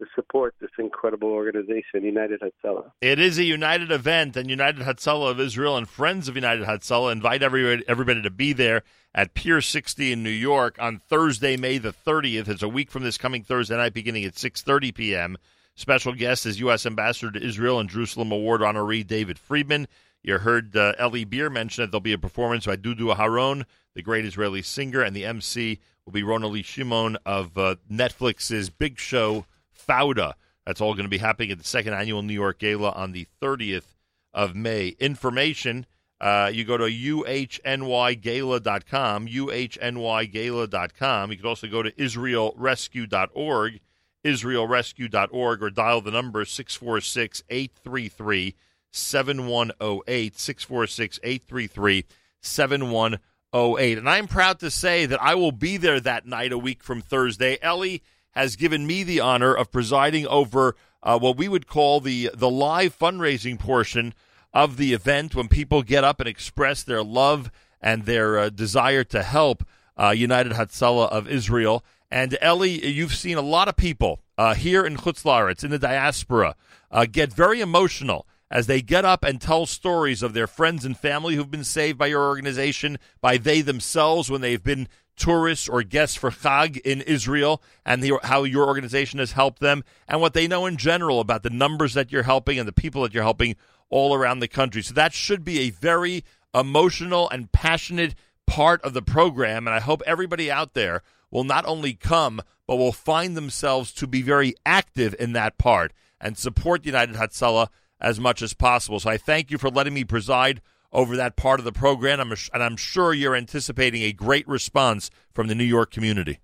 [0.00, 2.90] to support this incredible organization, United Hatzalah.
[3.00, 7.12] It is a united event, and United Hatzalah of Israel and Friends of United Hatzalah
[7.12, 8.82] invite everybody, everybody to be there
[9.14, 12.48] at Pier 60 in New York on Thursday, May the 30th.
[12.48, 15.38] It's a week from this coming Thursday night, beginning at 6:30 p.m.
[15.76, 16.86] Special guest is U.S.
[16.86, 19.88] Ambassador to Israel and Jerusalem Award honoree David Friedman.
[20.22, 24.02] You heard uh, Eli Beer mention that there'll be a performance by Dudu Aharon, the
[24.02, 29.46] great Israeli singer, and the MC will be Rona-Lee Shimon of uh, Netflix's big show
[29.76, 30.34] Fauda.
[30.64, 33.26] That's all going to be happening at the second annual New York Gala on the
[33.42, 33.96] 30th
[34.32, 34.94] of May.
[35.00, 35.86] Information,
[36.20, 41.30] uh, you go to uhnygala.com, uhnygala.com.
[41.30, 43.80] You can also go to israelrescue.org,
[44.24, 48.54] israelrescue.org, or dial the number 646 833
[48.90, 52.04] 7108, 646 833
[52.40, 53.98] 7108.
[53.98, 57.00] And I'm proud to say that I will be there that night a week from
[57.00, 57.58] Thursday.
[57.64, 57.98] Eli
[58.32, 62.50] has given me the honor of presiding over uh, what we would call the the
[62.50, 64.14] live fundraising portion
[64.52, 69.04] of the event when people get up and express their love and their uh, desire
[69.04, 69.64] to help
[70.00, 71.84] uh, United Hatzalah of Israel.
[72.14, 75.80] And Eli, you've seen a lot of people uh, here in Chutz La'aretz, in the
[75.80, 76.54] diaspora,
[76.92, 80.96] uh, get very emotional as they get up and tell stories of their friends and
[80.96, 85.82] family who've been saved by your organization, by they themselves when they've been tourists or
[85.82, 90.34] guests for Chag in Israel and the, how your organization has helped them and what
[90.34, 93.24] they know in general about the numbers that you're helping and the people that you're
[93.24, 93.56] helping
[93.90, 94.82] all around the country.
[94.82, 96.22] So that should be a very
[96.54, 98.14] emotional and passionate
[98.46, 99.66] part of the program.
[99.66, 101.02] And I hope everybody out there
[101.34, 105.92] will not only come, but will find themselves to be very active in that part
[106.20, 107.66] and support United Hatzalah
[108.00, 109.00] as much as possible.
[109.00, 112.62] So I thank you for letting me preside over that part of the program, and
[112.62, 116.38] I'm sure you're anticipating a great response from the New York community.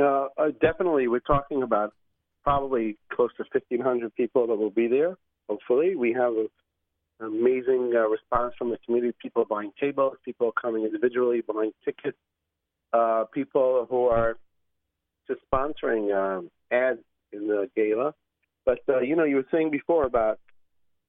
[0.00, 1.92] Uh, uh, definitely, we're talking about
[2.42, 5.16] probably close to 1,500 people that will be there.
[5.48, 6.48] Hopefully, we have an
[7.20, 9.14] amazing uh, response from the community.
[9.20, 12.16] People buying tables, people coming individually, buying tickets,
[12.94, 14.36] uh, people who are
[15.26, 17.00] just sponsoring um, ads
[17.32, 18.14] in the gala.
[18.64, 20.38] But uh, you know, you were saying before about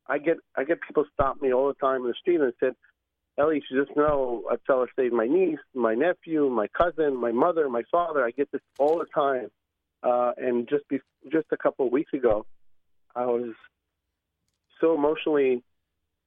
[0.07, 2.75] I get I get people stop me all the time in the street and said,
[3.39, 7.15] Eli, you should just know I tell her save my niece, my nephew, my cousin,
[7.15, 8.25] my mother, my father.
[8.25, 9.49] I get this all the time.
[10.03, 10.99] Uh, and just be,
[11.31, 12.45] just a couple of weeks ago,
[13.15, 13.53] I was
[14.79, 15.63] so emotionally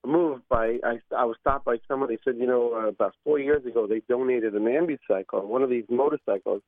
[0.06, 3.64] moved by I, I was stopped by somebody said, you know, uh, about four years
[3.66, 6.62] ago they donated an ambucycle, one of these motorcycles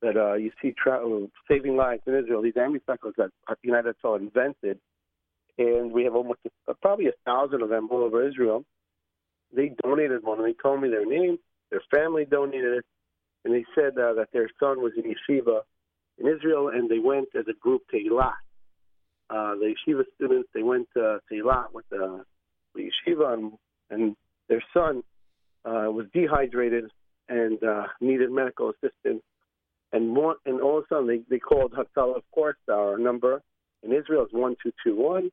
[0.00, 1.04] that uh, you see tra-
[1.50, 2.42] saving lives in Israel.
[2.42, 4.78] These ambucycles that the United States invented
[5.58, 6.38] and we have almost
[6.68, 8.64] a, probably a thousand of them all over Israel.
[9.54, 11.38] They donated one, and they told me their name.
[11.70, 12.84] Their family donated it,
[13.44, 15.60] and they said uh, that their son was in yeshiva
[16.18, 18.32] in Israel, and they went as a group to Eilat.
[19.30, 22.24] Uh, the yeshiva students they went uh, to Eilat with the,
[22.78, 23.52] the yeshiva, and,
[23.90, 24.16] and
[24.48, 25.02] their son
[25.64, 26.84] uh, was dehydrated
[27.28, 29.22] and uh, needed medical assistance.
[29.92, 33.42] And one, and all of a sudden they, they called Hatzalah, of course, our number
[33.82, 35.30] in Israel is one two two one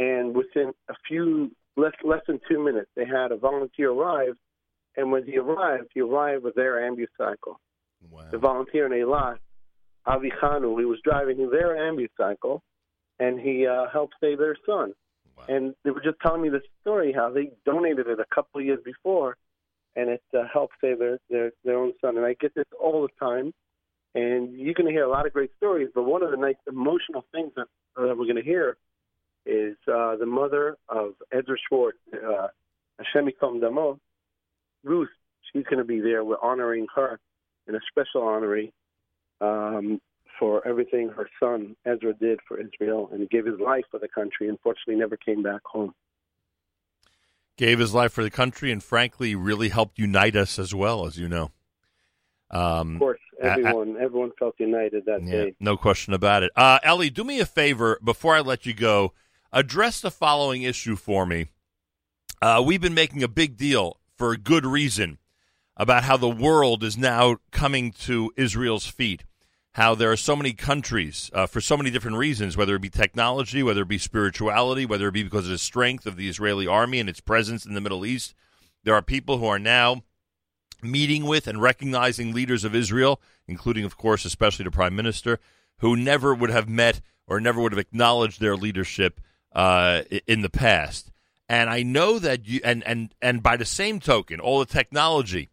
[0.00, 4.34] and within a few less less than two minutes, they had a volunteer arrive.
[4.96, 7.56] And when he arrived, he arrived with their ambucycle.
[8.10, 8.28] Wow.
[8.30, 9.36] The volunteer in Eilat,
[10.06, 12.60] Avi Chanu, he was driving their ambucycle,
[13.20, 14.92] and he uh, helped save their son.
[15.48, 18.66] And they were just telling me the story how they donated it a couple of
[18.66, 19.36] years before,
[19.96, 22.16] and it uh, helped save their, their their own son.
[22.16, 23.52] And I get this all the time,
[24.14, 25.88] and you're going to hear a lot of great stories.
[25.94, 27.66] But one of the nice emotional things that,
[27.96, 28.76] that we're going to hear
[29.46, 32.48] is uh, the mother of Ezra Schwartz, uh,
[32.98, 33.98] Hashem Yikom Damo.
[34.84, 35.08] Ruth,
[35.52, 36.24] she's going to be there.
[36.24, 37.18] We're honoring her
[37.66, 38.72] in a special honoree
[39.40, 40.00] um,
[40.40, 44.08] for everything her son Ezra did for Israel and he gave his life for the
[44.08, 44.48] country.
[44.48, 45.94] Unfortunately, never came back home.
[47.56, 51.18] Gave his life for the country and, frankly, really helped unite us as well, as
[51.18, 51.50] you know.
[52.50, 55.54] Um, of course, everyone I, I, everyone felt united that yeah, day.
[55.60, 56.50] No question about it.
[56.56, 59.12] Uh, Eli, do me a favor before I let you go
[59.52, 61.48] address the following issue for me.
[62.40, 65.18] Uh, we've been making a big deal for a good reason
[65.76, 69.24] about how the world is now coming to Israel's feet.
[69.74, 72.90] How there are so many countries uh, for so many different reasons, whether it be
[72.90, 76.66] technology, whether it be spirituality, whether it be because of the strength of the Israeli
[76.66, 78.34] army and its presence in the Middle East.
[78.82, 80.02] There are people who are now
[80.82, 85.38] meeting with and recognizing leaders of Israel, including, of course, especially the prime minister,
[85.78, 89.20] who never would have met or never would have acknowledged their leadership
[89.52, 91.12] uh, in the past.
[91.48, 95.48] And I know that you, and, and, and by the same token, all the technology,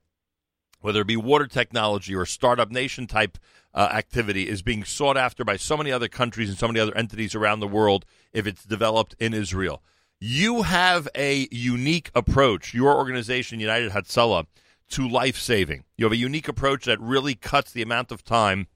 [0.81, 3.37] whether it be water technology or startup nation type
[3.73, 6.95] uh, activity, is being sought after by so many other countries and so many other
[6.95, 9.83] entities around the world if it's developed in Israel.
[10.19, 14.47] You have a unique approach, your organization, United Hatzalah,
[14.89, 15.83] to life saving.
[15.95, 18.67] You have a unique approach that really cuts the amount of time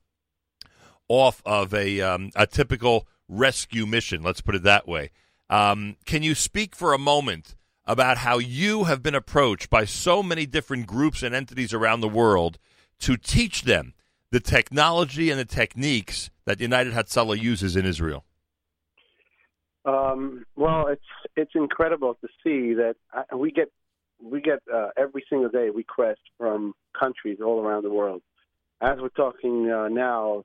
[1.07, 5.09] off of a, um, a typical rescue mission, let's put it that way.
[5.49, 7.55] Um, can you speak for a moment
[7.91, 12.07] about how you have been approached by so many different groups and entities around the
[12.07, 12.57] world
[12.97, 13.93] to teach them
[14.31, 18.23] the technology and the techniques that United Hatzalah uses in Israel?
[19.83, 21.01] Um, well, it's
[21.35, 23.69] it's incredible to see that uh, we get
[24.23, 28.21] we get uh, every single day requests from countries all around the world.
[28.79, 30.43] As we're talking uh, now,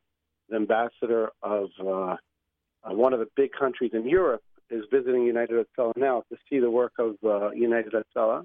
[0.49, 2.17] the ambassador of uh, uh
[3.05, 6.71] one of the big countries in Europe is visiting United Hatzalah now to see the
[6.71, 8.45] work of uh, United Hatzalah,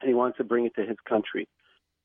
[0.00, 1.48] and he wants to bring it to his country.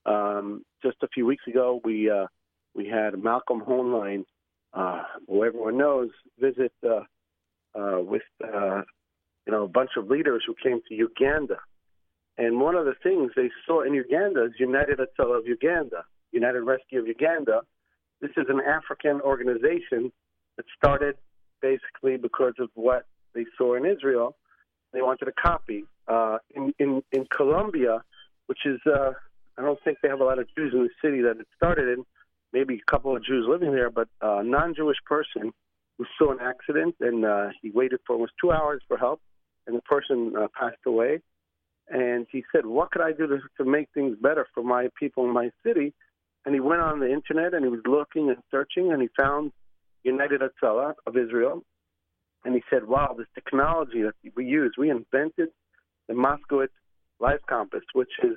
[0.05, 2.27] Um, just a few weeks ago, we uh,
[2.73, 4.25] we had Malcolm Hoenlein,
[4.73, 6.09] uh, who everyone knows,
[6.39, 7.01] visit uh,
[7.77, 8.81] uh, with uh,
[9.45, 11.57] you know a bunch of leaders who came to Uganda,
[12.37, 16.61] and one of the things they saw in Uganda is United Hatzalah of Uganda, United
[16.61, 17.61] Rescue of Uganda.
[18.21, 20.11] This is an African organization
[20.57, 21.15] that started
[21.61, 23.05] basically because of what
[23.35, 24.35] they saw in Israel.
[24.93, 25.85] They wanted a copy.
[26.07, 28.01] Uh, in, in, in Colombia,
[28.47, 29.11] which is, uh,
[29.57, 31.89] I don't think they have a lot of Jews in the city that it started
[31.89, 32.05] in,
[32.53, 35.51] maybe a couple of Jews living there, but a non Jewish person
[35.97, 39.21] who saw an accident and uh, he waited for almost two hours for help,
[39.67, 41.21] and the person uh, passed away.
[41.87, 45.25] And he said, What could I do to, to make things better for my people
[45.25, 45.93] in my city?
[46.45, 49.51] And he went on the internet and he was looking and searching, and he found
[50.03, 51.63] United Hatzalah of Israel,
[52.45, 55.49] and he said, "Wow, this technology that we use, we invented
[56.07, 56.69] the Moskowitz
[57.19, 58.35] Life Compass, which is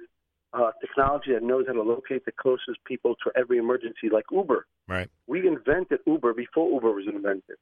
[0.55, 4.67] uh, technology that knows how to locate the closest people to every emergency, like Uber.
[4.89, 5.09] Right.
[5.27, 7.57] We invented Uber before Uber was invented,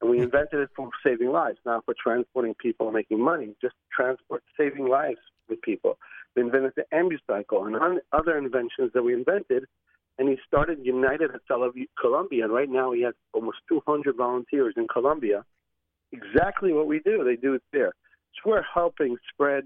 [0.00, 0.24] and we hmm.
[0.24, 3.54] invented it for saving lives, not for transporting people and making money.
[3.60, 5.98] Just transport, saving lives with people.
[6.34, 9.66] We invented the ambucycle and other inventions that we invented."
[10.18, 11.40] And he started United at
[11.98, 15.46] Colombia, and right now he has almost 200 volunteers in Colombia
[16.12, 17.24] exactly what we do.
[17.24, 17.92] They do it there.
[18.34, 19.64] So we're helping spread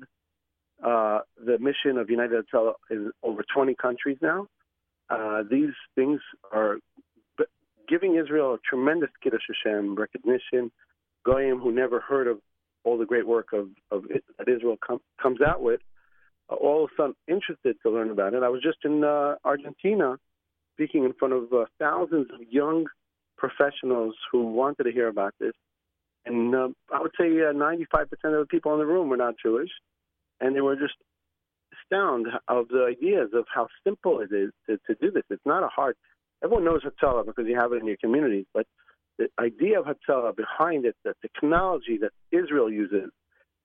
[0.82, 4.46] uh, the mission of United Hatzalah in over 20 countries now.
[5.10, 6.20] Uh, these things
[6.52, 6.78] are
[7.88, 10.70] giving Israel a tremendous Kiddush Hashem recognition.
[11.24, 12.38] Goyim, who never heard of
[12.84, 14.04] all the great work of, of
[14.38, 15.80] that Israel com- comes out with,
[16.50, 18.42] uh, all of a sudden interested to learn about it.
[18.42, 20.16] I was just in uh, Argentina
[20.74, 22.86] speaking in front of uh, thousands of young
[23.38, 25.54] professionals who wanted to hear about this
[26.26, 29.34] and uh, I would say uh, 95% of the people in the room were not
[29.44, 29.70] Jewish,
[30.40, 30.94] and they were just
[31.72, 35.24] astounded of the ideas of how simple it is to, to do this.
[35.30, 35.96] It's not a hard.
[36.42, 38.66] Everyone knows Hatzalah because you have it in your community, but
[39.18, 43.10] the idea of Hatzalah behind it, the technology that Israel uses,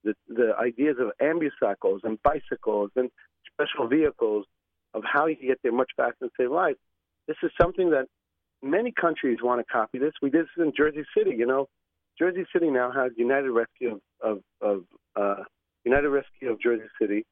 [0.03, 3.09] the, the ideas of ambucycles and bicycles and
[3.53, 4.45] special vehicles,
[4.93, 6.77] of how you can get there much faster and save lives.
[7.27, 8.05] This is something that
[8.63, 10.13] many countries want to copy this.
[10.21, 11.35] We did this in Jersey City.
[11.37, 11.67] You know,
[12.19, 14.83] Jersey City now has United Rescue of, of, of
[15.15, 15.43] uh,
[15.85, 17.25] United Rescue of Jersey City.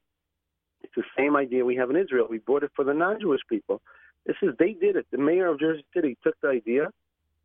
[0.82, 2.26] It's the same idea we have in Israel.
[2.30, 3.82] We bought it for the non-Jewish people.
[4.26, 5.06] This is they did it.
[5.10, 6.88] The mayor of Jersey City took the idea.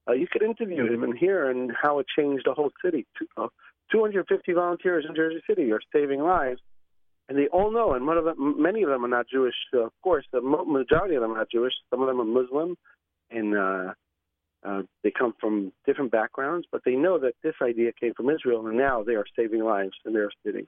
[0.08, 3.06] Uh, you could interview him and hear and how it changed the whole city.
[3.38, 3.48] Uh,
[3.91, 6.60] 250 volunteers in Jersey City are saving lives,
[7.30, 7.94] and they all know.
[7.94, 9.56] And one of them, many of them are not Jewish.
[9.74, 11.74] Uh, of course, the majority of them are not Jewish.
[11.89, 12.76] Some of them are Muslim,
[13.32, 13.94] and uh,
[14.66, 18.66] uh, they come from different backgrounds, but they know that this idea came from Israel,
[18.68, 20.68] and now they are saving lives in their city.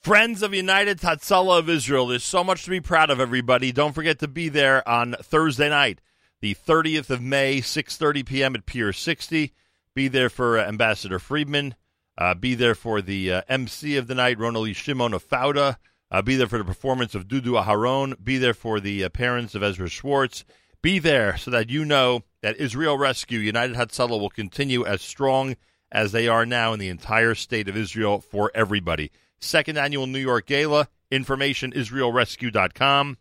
[0.00, 3.70] Friends of United Hatzalah of Israel, there's so much to be proud of, everybody.
[3.70, 6.00] Don't forget to be there on Thursday night,
[6.40, 8.56] the 30th of May, 6.30 p.m.
[8.56, 9.52] at Pier 60.
[9.94, 11.76] Be there for uh, Ambassador Friedman.
[12.18, 15.76] Uh, be there for the uh, MC of the night, Rona-Lee Shimon of Fauda.
[16.10, 18.16] Uh, be there for the performance of Dudu Aharon.
[18.22, 20.44] Be there for the parents of Ezra Schwartz.
[20.82, 25.54] Be there so that you know that Israel Rescue United Hatzalah will continue as strong
[25.92, 29.12] as they are now in the entire state of Israel for everybody.
[29.40, 33.16] Second annual New York Gala, information israelrescue.com.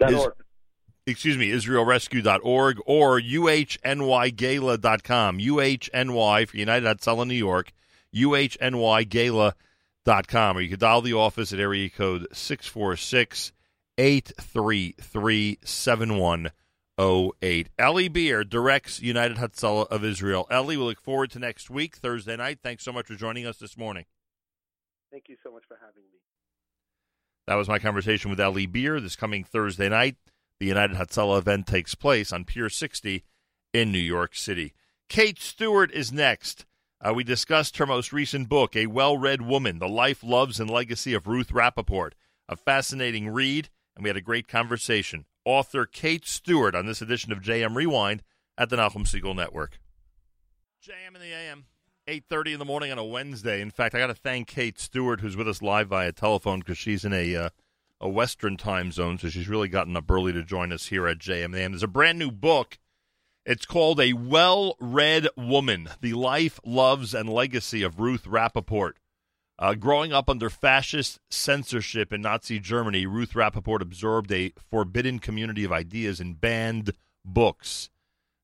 [0.00, 0.28] Is,
[1.06, 5.38] excuse me, israelrescue.org or uhnygala.com.
[5.38, 7.72] UHNY for United Hatzalah New York,
[8.12, 10.56] uhnygala.com.
[10.56, 13.52] Or you can dial the office at area code 646
[13.98, 17.68] 833 7108.
[17.80, 20.46] Eli Beer directs United Hatzalah of Israel.
[20.52, 22.60] Eli, we look forward to next week, Thursday night.
[22.62, 24.04] Thanks so much for joining us this morning.
[25.10, 26.18] Thank you so much for having me.
[27.48, 30.16] That was my conversation with Eli Beer this coming Thursday night.
[30.60, 33.24] The United Hatzalah event takes place on Pier 60
[33.72, 34.74] in New York City.
[35.08, 36.66] Kate Stewart is next.
[37.00, 40.68] Uh, we discussed her most recent book, A Well Read Woman The Life, Loves, and
[40.68, 42.12] Legacy of Ruth Rappaport.
[42.48, 45.24] A fascinating read, and we had a great conversation.
[45.44, 48.22] Author Kate Stewart on this edition of JM Rewind
[48.56, 49.80] at the Nachum Segal Network.
[50.82, 51.64] JM in the AM,
[52.06, 53.60] 8.30 in the morning on a Wednesday.
[53.60, 56.78] In fact, I got to thank Kate Stewart, who's with us live via telephone, because
[56.78, 57.48] she's in a, uh,
[58.00, 61.18] a Western time zone, so she's really gotten up early to join us here at
[61.18, 61.72] JM the AM.
[61.72, 62.78] There's a brand new book
[63.44, 68.92] it's called A Well Read Woman The Life, Loves, and Legacy of Ruth Rappaport.
[69.60, 75.64] Uh, growing up under fascist censorship in Nazi Germany, Ruth Rappaport absorbed a forbidden community
[75.64, 76.92] of ideas and banned
[77.24, 77.90] books.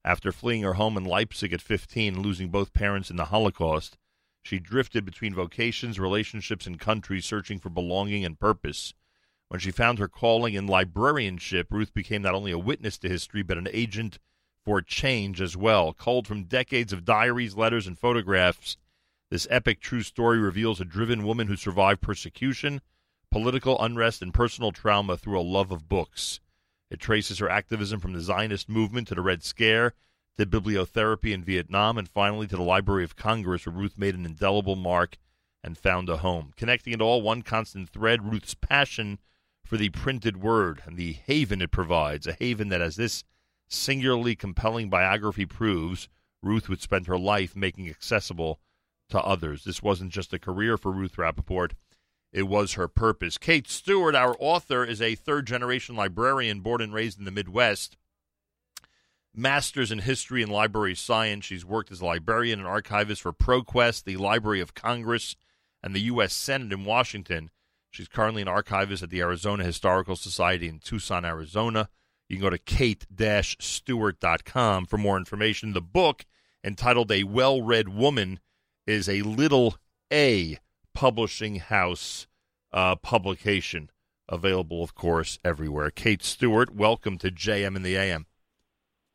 [0.05, 3.97] After fleeing her home in Leipzig at 15 losing both parents in the Holocaust,
[4.43, 8.93] she drifted between vocations, relationships, and countries searching for belonging and purpose.
[9.49, 13.43] When she found her calling in librarianship, Ruth became not only a witness to history,
[13.43, 14.19] but an agent
[14.65, 15.93] for change as well.
[15.93, 18.77] Culled from decades of diaries, letters, and photographs,
[19.35, 22.81] this epic true story reveals a driven woman who survived persecution,
[23.33, 26.39] political unrest, and personal trauma through a love of books.
[26.89, 29.93] It traces her activism from the Zionist movement to the Red Scare,
[30.39, 34.25] to bibliotherapy in Vietnam, and finally to the Library of Congress, where Ruth made an
[34.25, 35.19] indelible mark
[35.65, 36.53] and found a home.
[36.57, 39.19] Connecting it all, one constant thread Ruth's passion
[39.65, 43.25] for the printed word and the haven it provides, a haven that, as this
[43.67, 46.09] singularly compelling biography proves,
[46.41, 48.61] Ruth would spend her life making accessible
[49.11, 49.65] to others.
[49.65, 51.73] This wasn't just a career for Ruth Rappaport,
[52.35, 53.39] it was her purpose.
[53.39, 57.97] Kate Stewart, our author, is a third generation librarian born and raised in the Midwest.
[59.33, 61.45] Masters in History and Library Science.
[61.45, 65.37] She's worked as a librarian and archivist for ProQuest, the Library of Congress,
[65.81, 66.35] and the U.S.
[66.35, 67.53] Senate in Washington.
[67.91, 71.89] She's currently an archivist at the Arizona Historical Society in Tucson, Arizona.
[72.29, 75.73] You can go to kate-stewart.com for more information.
[75.73, 76.27] The book,
[76.65, 78.41] entitled A Well-Read Woman,
[78.87, 79.77] is a little
[80.13, 80.59] A
[80.95, 82.27] publishing house
[82.73, 83.91] uh, publication.
[84.29, 85.91] Available, of course, everywhere.
[85.91, 88.27] Kate Stewart, welcome to JM in the AM.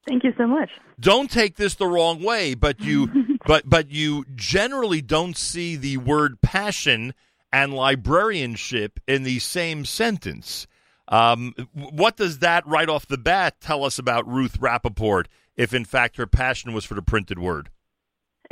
[0.07, 0.69] Thank you so much.
[0.99, 5.97] Don't take this the wrong way, but you but but you generally don't see the
[5.97, 7.13] word passion
[7.51, 10.67] and librarianship in the same sentence.
[11.07, 15.25] Um, what does that right off the bat tell us about Ruth Rappaport,
[15.57, 17.69] if in fact her passion was for the printed word?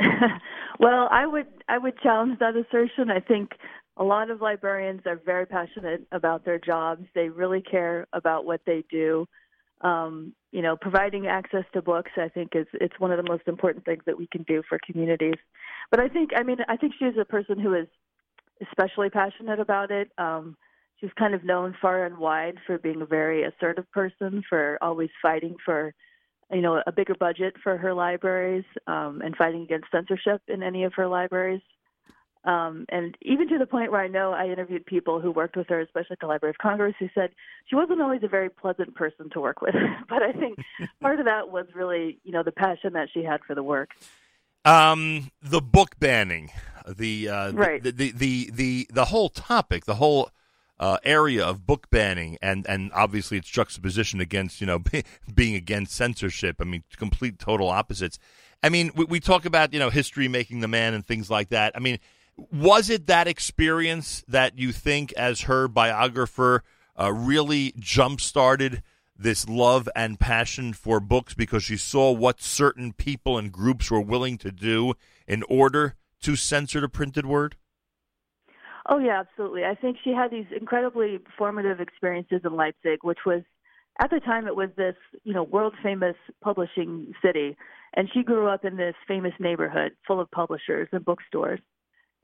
[0.78, 3.10] well, I would I would challenge that assertion.
[3.10, 3.50] I think
[3.96, 7.04] a lot of librarians are very passionate about their jobs.
[7.14, 9.26] They really care about what they do.
[9.80, 13.46] Um, you know, providing access to books, I think, is it's one of the most
[13.46, 15.36] important things that we can do for communities.
[15.90, 17.86] But I think, I mean, I think she's a person who is
[18.66, 20.10] especially passionate about it.
[20.18, 20.56] Um,
[21.00, 25.10] she's kind of known far and wide for being a very assertive person, for always
[25.22, 25.94] fighting for,
[26.50, 30.84] you know, a bigger budget for her libraries um, and fighting against censorship in any
[30.84, 31.60] of her libraries.
[32.44, 35.68] Um, and even to the point where I know I interviewed people who worked with
[35.68, 37.30] her, especially at the Library of Congress, who said
[37.66, 39.74] she wasn't always a very pleasant person to work with.
[40.08, 40.56] but I think
[41.02, 43.90] part of that was really, you know, the passion that she had for the work.
[44.64, 46.50] Um, the book banning,
[46.86, 47.82] the uh, right.
[47.82, 50.30] the, the, the the the whole topic, the whole
[50.80, 54.82] uh, area of book banning, and and obviously its juxtaposition against you know
[55.34, 56.56] being against censorship.
[56.60, 58.18] I mean, complete total opposites.
[58.62, 61.48] I mean, we, we talk about you know history making the man and things like
[61.50, 61.72] that.
[61.74, 61.98] I mean,
[62.36, 66.62] was it that experience that you think, as her biographer,
[66.98, 68.82] uh, really jump started?
[69.20, 74.00] this love and passion for books because she saw what certain people and groups were
[74.00, 74.94] willing to do
[75.26, 77.56] in order to censor the printed word?
[78.88, 79.64] Oh yeah, absolutely.
[79.64, 83.42] I think she had these incredibly formative experiences in Leipzig, which was
[84.00, 87.56] at the time it was this, you know, world famous publishing city.
[87.94, 91.60] And she grew up in this famous neighborhood full of publishers and bookstores.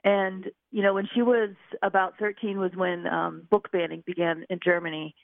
[0.04, 1.50] And, you know, when she was
[1.82, 5.14] about 13 was when um, book banning began in Germany.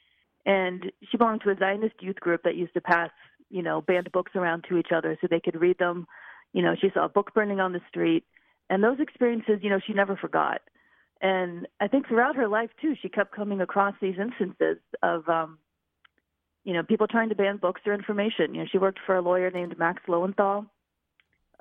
[0.47, 3.11] And she belonged to a Zionist youth group that used to pass,
[3.51, 6.07] you know, banned books around to each other so they could read them.
[6.53, 8.25] You know, she saw a book burning on the street.
[8.71, 10.61] And those experiences, you know, she never forgot.
[11.21, 15.59] And I think throughout her life too, she kept coming across these instances of, um,
[16.65, 18.55] you know, people trying to ban books or information.
[18.55, 20.67] You know, she worked for a lawyer named Max Lowenthal,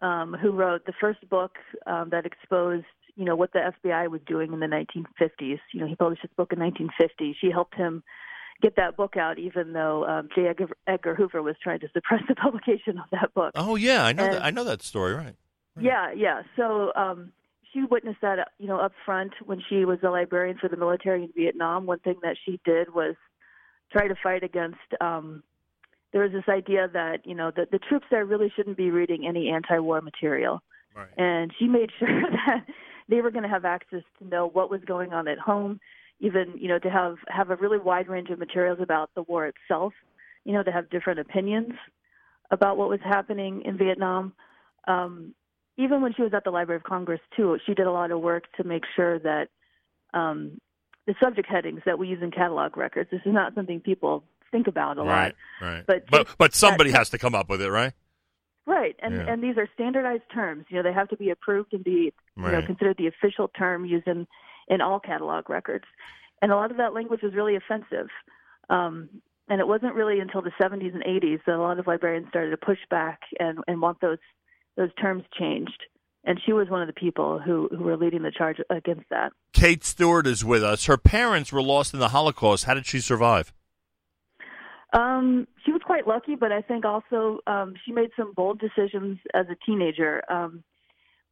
[0.02, 2.86] um, who wrote the first book um, that exposed,
[3.16, 5.60] you know, what the FBI was doing in the 1950s.
[5.74, 7.36] You know, he published his book in 1950.
[7.42, 8.04] She helped him
[8.62, 10.48] get that book out, even though um, J.
[10.48, 13.52] Edgar, Edgar Hoover was trying to suppress the publication of that book.
[13.56, 14.44] Oh yeah, I know And- that.
[14.46, 15.14] I know that story.
[15.16, 15.36] Right.
[15.80, 16.42] Yeah, yeah.
[16.58, 17.32] So um,
[17.74, 21.24] she witnessed that, you know, up front when she was a librarian for the military
[21.24, 21.86] in Vietnam.
[21.86, 23.16] One thing that she did was
[23.92, 24.78] try to fight against.
[25.02, 25.44] Um,
[26.12, 29.28] there was this idea that you know that the troops there really shouldn't be reading
[29.28, 30.62] any anti-war material,
[30.96, 31.08] Right.
[31.18, 32.66] and she made sure that
[33.08, 35.80] they were going to have access to know what was going on at home,
[36.20, 39.46] even you know to have have a really wide range of materials about the war
[39.48, 39.94] itself,
[40.46, 41.74] you know to have different opinions
[42.52, 44.34] about what was happening in Vietnam.
[44.88, 45.36] Um,
[45.80, 48.20] even when she was at the Library of Congress too, she did a lot of
[48.20, 49.48] work to make sure that
[50.14, 50.60] um,
[51.08, 53.10] the subject headings that we use in catalog records.
[53.10, 55.14] This is not something people think about a lot.
[55.14, 55.36] Right.
[55.62, 55.84] Right.
[55.88, 57.94] But but but somebody that- has to come up with it, right?
[58.66, 59.32] Right, and Yeah.
[59.34, 60.66] and these are standardized terms.
[60.70, 63.86] You know, they have to be approved and be you know considered the official term
[63.86, 64.28] used in
[64.68, 65.86] in all catalog records.
[66.42, 68.10] And a lot of that language was really offensive.
[68.70, 69.10] Um,
[69.50, 72.52] and it wasn't really until the 70s and 80s that a lot of librarians started
[72.52, 74.20] to push back and and want those
[74.80, 75.84] those terms changed.
[76.24, 79.32] And she was one of the people who who were leading the charge against that.
[79.54, 80.86] Kate Stewart is with us.
[80.86, 82.66] Her parents were lost in the Holocaust.
[82.66, 83.54] How did she survive?
[84.92, 89.20] Um, she was quite lucky, but I think also um, she made some bold decisions
[89.34, 90.24] as a teenager.
[90.32, 90.64] Um,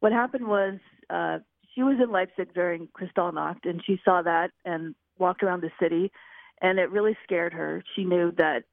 [0.00, 0.78] what happened was
[1.10, 1.38] uh,
[1.74, 6.12] she was in Leipzig during Kristallnacht, and she saw that and walked around the city,
[6.60, 7.82] and it really scared her.
[7.96, 8.64] She knew that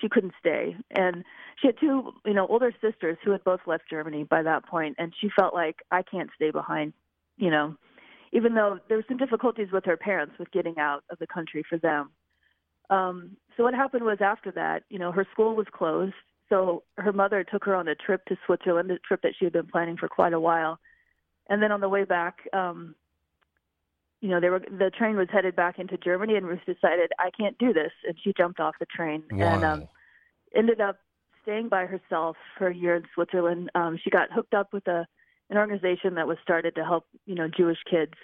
[0.00, 1.24] she couldn't stay, and
[1.60, 4.96] she had two, you know, older sisters who had both left Germany by that point,
[4.98, 6.92] and she felt like I can't stay behind,
[7.36, 7.76] you know,
[8.32, 11.62] even though there were some difficulties with her parents with getting out of the country
[11.68, 12.10] for them.
[12.90, 16.14] Um, so what happened was after that, you know, her school was closed.
[16.48, 19.52] So her mother took her on a trip to Switzerland, a trip that she had
[19.52, 20.78] been planning for quite a while.
[21.48, 22.94] And then on the way back, um,
[24.22, 27.30] you know, they were the train was headed back into Germany, and Ruth decided I
[27.36, 29.88] can't do this, and she jumped off the train and um,
[30.54, 30.98] ended up
[31.42, 33.68] staying by herself for a year in Switzerland.
[33.74, 35.06] Um, she got hooked up with a
[35.50, 38.14] an organization that was started to help you know Jewish kids,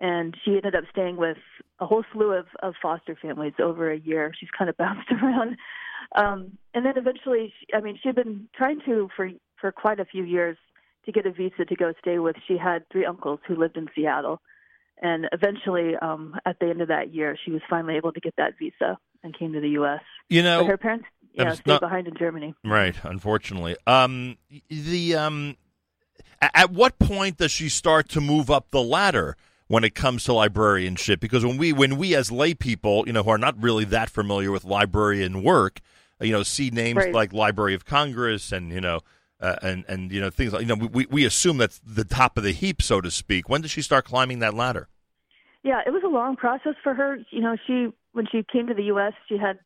[0.00, 1.38] and she ended up staying with
[1.78, 4.32] a whole slew of, of foster families over a year.
[4.38, 5.56] She's kind of bounced around,
[6.16, 9.30] um, and then eventually, she, I mean, she had been trying to for
[9.60, 10.56] for quite a few years
[11.06, 12.34] to get a visa to go stay with.
[12.48, 14.42] She had three uncles who lived in Seattle,
[15.02, 18.34] and eventually, um, at the end of that year, she was finally able to get
[18.36, 20.00] that visa and came to the U.S.
[20.28, 22.54] You know, But her parents, yeah, stayed not- behind in Germany.
[22.64, 23.76] Right, unfortunately.
[23.86, 24.36] Um,
[24.68, 25.56] the um,
[26.40, 29.36] at what point does she start to move up the ladder
[29.66, 31.20] when it comes to librarianship?
[31.20, 34.10] Because when we when we as lay people, you know, who are not really that
[34.10, 35.80] familiar with librarian work,
[36.20, 37.14] you know, see names Right.
[37.14, 39.00] like Library of Congress and you know.
[39.40, 42.36] Uh, and and you know things like you know we we assume that's the top
[42.36, 43.48] of the heap so to speak.
[43.48, 44.88] When did she start climbing that ladder?
[45.62, 47.18] Yeah, it was a long process for her.
[47.30, 49.60] You know, she when she came to the U.S., she had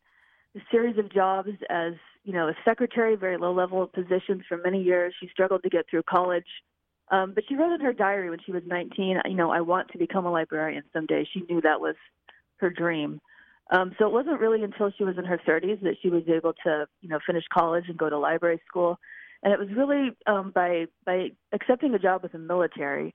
[0.55, 1.93] a series of jobs as
[2.23, 5.15] you know a secretary, very low level positions for many years.
[5.19, 6.45] She struggled to get through college,
[7.09, 9.89] um, but she wrote in her diary when she was 19, you know, I want
[9.89, 11.27] to become a librarian someday.
[11.31, 11.95] She knew that was
[12.57, 13.19] her dream.
[13.71, 16.53] Um, so it wasn't really until she was in her 30s that she was able
[16.65, 18.99] to, you know, finish college and go to library school.
[19.43, 23.13] And it was really um, by by accepting a job with the military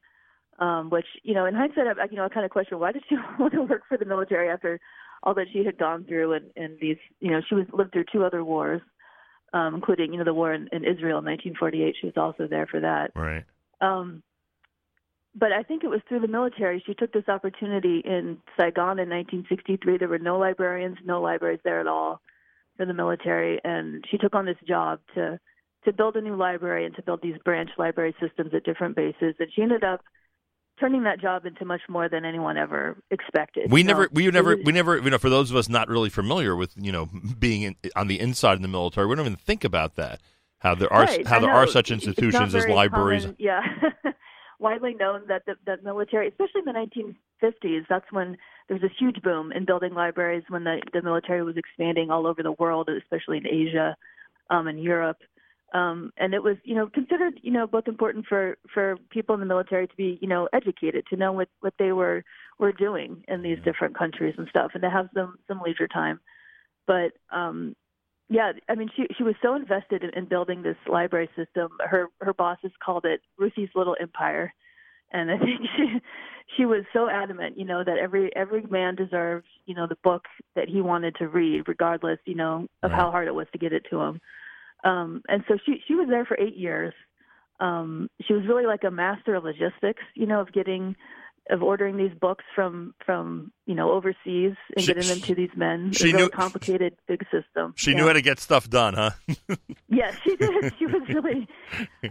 [0.58, 3.04] um, which you know in hindsight I, you know I kind of question why did
[3.08, 4.80] she want to work for the military after
[5.22, 8.04] all that she had gone through and, and these you know she was lived through
[8.12, 8.82] two other wars
[9.52, 12.66] um, including you know the war in, in Israel in 1948 she was also there
[12.66, 13.12] for that.
[13.14, 13.44] Right.
[13.80, 14.22] um,
[15.34, 19.08] but I think it was through the military she took this opportunity in Saigon in
[19.08, 22.20] 1963 there were no librarians no libraries there at all
[22.78, 23.60] for the military.
[23.62, 25.38] And she took on this job to
[25.88, 29.34] to build a new library and to build these branch library systems at different bases
[29.38, 30.02] and she ended up
[30.78, 33.70] turning that job into much more than anyone ever expected.
[33.70, 36.10] We know, never, we never, we never, you know, for those of us not really
[36.10, 37.08] familiar with, you know,
[37.38, 40.20] being in, on the inside in the military, we don't even think about that.
[40.60, 43.22] How there are, Right, how there are such institutions as libraries.
[43.22, 43.62] common- yeah,
[44.58, 48.36] widely known that the, the military, especially in the 1950s, that's when
[48.66, 52.26] there was this huge boom in building libraries when the the military was expanding all
[52.26, 53.96] over the world, especially in Asia,
[54.50, 55.18] um, and Europe.
[55.74, 59.40] Um, and it was, you know, considered, you know, both important for for people in
[59.40, 62.24] the military to be, you know, educated, to know what what they were
[62.58, 66.20] were doing in these different countries and stuff, and to have some some leisure time.
[66.86, 67.76] But um,
[68.30, 71.68] yeah, I mean, she she was so invested in, in building this library system.
[71.80, 74.54] Her her bosses called it Ruthie's little empire,
[75.12, 76.00] and I think she
[76.56, 80.24] she was so adamant, you know, that every every man deserved, you know, the book
[80.56, 82.96] that he wanted to read, regardless, you know, of Right.
[82.96, 84.20] how hard it was to get it to him.
[84.84, 86.94] Um, and so she she was there for eight years.
[87.60, 90.94] Um, she was really like a master of logistics, you know, of getting
[91.50, 95.50] of ordering these books from from you know overseas and She- getting them to these
[95.56, 95.92] men.
[95.92, 97.72] she knew- complicated, big system.
[97.76, 97.96] She Yeah.
[97.96, 99.10] knew how to get stuff done, huh?
[99.88, 100.72] Yes, she did.
[100.78, 101.48] She was really,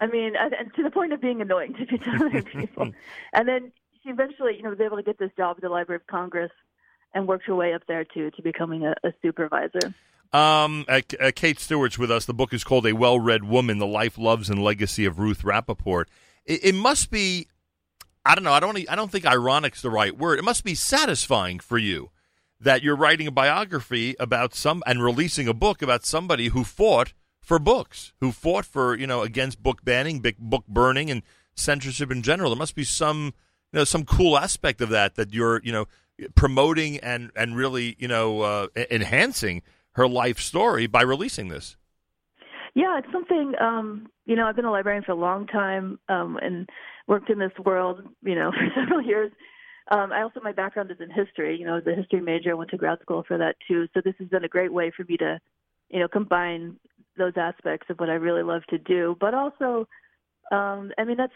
[0.01, 2.91] I mean, and to the point of being annoying to, to other people.
[3.31, 3.71] And then
[4.03, 6.51] she eventually, you know, was able to get this job at the Library of Congress
[7.13, 9.93] and worked her way up there to to becoming a, a supervisor.
[10.33, 12.25] Um, uh, uh, Kate Stewart's with us.
[12.25, 15.43] The book is called A Well Read Woman The Life, Loves, and Legacy of Ruth
[15.43, 16.05] Rappaport.
[16.45, 17.47] It, it must be,
[18.25, 20.37] I don't know, I don't, I don't think ironic's the right word.
[20.37, 22.09] It must be satisfying for you
[22.59, 27.13] that you're writing a biography about some and releasing a book about somebody who fought
[27.39, 31.21] for books, who fought for, you know, against book banning, book burning, and
[31.55, 32.49] censorship in general.
[32.49, 33.33] There must be some,
[33.71, 35.87] you know, some cool aspect of that that you're, you know,
[36.35, 39.61] promoting and, and really, you know, uh, enhancing
[39.97, 41.75] her life story by releasing this.
[42.75, 43.53] Yeah, it's something.
[43.59, 46.69] Um, you know, I've been a librarian for a long time um, and
[47.07, 48.01] worked in this world.
[48.23, 49.31] You know, for several years.
[49.89, 51.57] Um, I also my background is in history.
[51.57, 53.87] You know, a history major, I went to grad school for that too.
[53.93, 55.39] So this has been a great way for me to,
[55.89, 56.75] you know, combine
[57.17, 59.17] those aspects of what I really love to do.
[59.19, 59.87] But also,
[60.51, 61.33] um, I mean, that's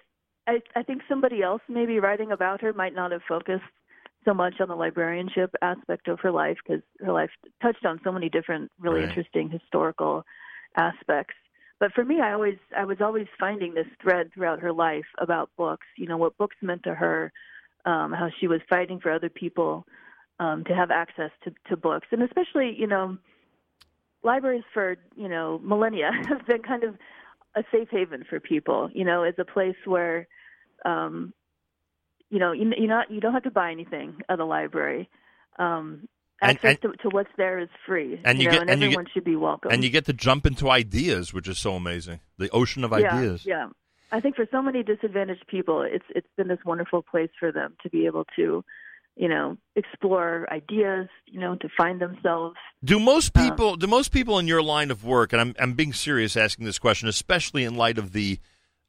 [0.47, 3.63] I, I think somebody else maybe writing about her might not have focused
[4.25, 8.11] so much on the librarianship aspect of her life because her life touched on so
[8.11, 9.09] many different really Right.
[9.09, 10.23] interesting historical
[10.77, 11.35] aspects.
[11.79, 15.49] But for me, I always I was always finding this thread throughout her life about
[15.57, 15.87] books.
[15.97, 17.31] You know what books meant to her,
[17.85, 19.85] um, how she was fighting for other people
[20.39, 23.17] um, to have access to, to books, and especially you know
[24.23, 26.95] libraries for you know millennia have been kind of
[27.55, 28.89] a safe haven for people.
[28.93, 30.27] You know, as a place where
[30.85, 31.33] um,
[32.31, 35.07] you know you you not you don't have to buy anything at a library.
[35.59, 36.07] Um,
[36.41, 38.87] And- access to, to what's there is free, And you know, get- and and you
[38.87, 39.71] get- everyone should be welcome.
[39.71, 42.19] And you get to jump into ideas, which is so amazing.
[42.39, 43.45] The ocean of yeah, ideas.
[43.45, 43.67] Yeah,
[44.11, 47.75] I think for so many disadvantaged people, it's it's been this wonderful place for them
[47.83, 48.63] to be able to,
[49.15, 52.55] you know, explore ideas, you know, to find themselves.
[52.83, 55.73] Do most Uh, people do most people in your line of work, and I'm I'm
[55.73, 58.39] being serious asking this question, especially in light of the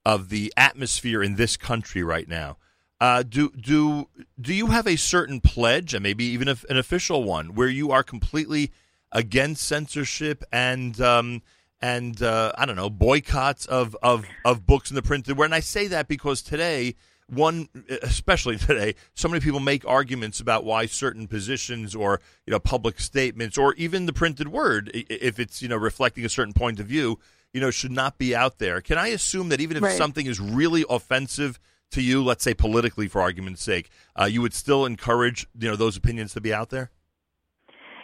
[0.06, 2.56] of the atmosphere in this country right now.
[3.02, 4.06] Uh, do do
[4.40, 7.90] do you have a certain pledge, and maybe even if an official one, where you
[7.90, 8.70] are completely
[9.10, 11.42] against censorship and um,
[11.80, 15.46] and uh, I don't know boycotts of, of, of books in the printed word?
[15.46, 16.94] And I say that because today,
[17.26, 17.68] one
[18.02, 23.00] especially today, so many people make arguments about why certain positions or you know public
[23.00, 26.86] statements or even the printed word, if it's you know reflecting a certain point of
[26.86, 27.18] view,
[27.52, 28.80] you know should not be out there.
[28.80, 29.98] Can I assume that even if Right.
[29.98, 31.58] something is really offensive?
[31.92, 35.76] To you, let's say politically, for argument's sake, uh, you would still encourage you know
[35.76, 36.90] those opinions to be out there.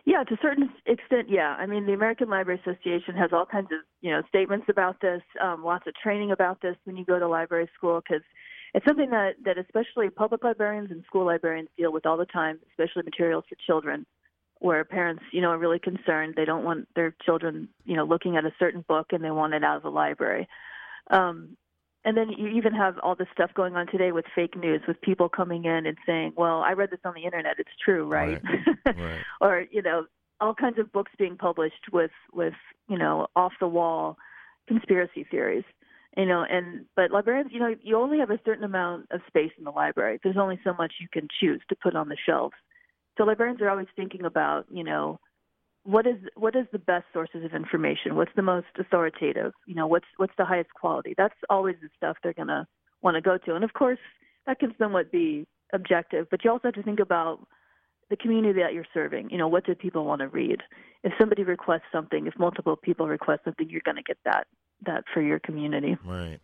[0.09, 1.55] Yeah, to a certain extent, yeah.
[1.59, 5.21] I mean, the American Library Association has all kinds of, you know, statements about this,
[5.39, 8.23] um, lots of training about this when you go to library school because
[8.73, 12.59] it's something that that especially public librarians and school librarians deal with all the time,
[12.71, 14.07] especially materials for children,
[14.61, 16.35] where parents, you know, are really concerned.
[16.37, 19.53] They don't want their children, you know, looking at a certain book and they want
[19.53, 20.49] it out of the library.
[21.11, 21.57] Um,
[22.05, 25.01] and then you even have all this stuff going on today with fake news, with
[25.01, 28.41] people coming in and saying, "Well, I read this on the internet; it's true, right?"
[28.87, 29.21] Right.
[29.41, 30.07] or you know
[30.41, 32.55] all kinds of books being published with with
[32.89, 34.17] you know off the wall
[34.67, 35.65] conspiracy theories
[36.17, 39.53] you know and but librarians you know you only have a certain amount of space
[39.59, 42.55] in the library there's only so much you can choose to put on the shelves
[43.17, 45.19] so librarians are always thinking about you know
[45.85, 49.87] what is what is the best sources of information what's the most authoritative you know
[49.87, 52.67] what's what's the highest quality that's always the stuff they're to
[53.03, 53.99] want to go to and of course
[54.47, 57.41] that can somewhat be objective but you also have to think about
[58.11, 59.31] the community that you're serving.
[59.31, 60.63] You know, what do people want to read?
[61.05, 64.47] If somebody requests something, if multiple people request something, you're going to get that
[64.87, 65.97] that for your community.
[66.05, 66.39] Right.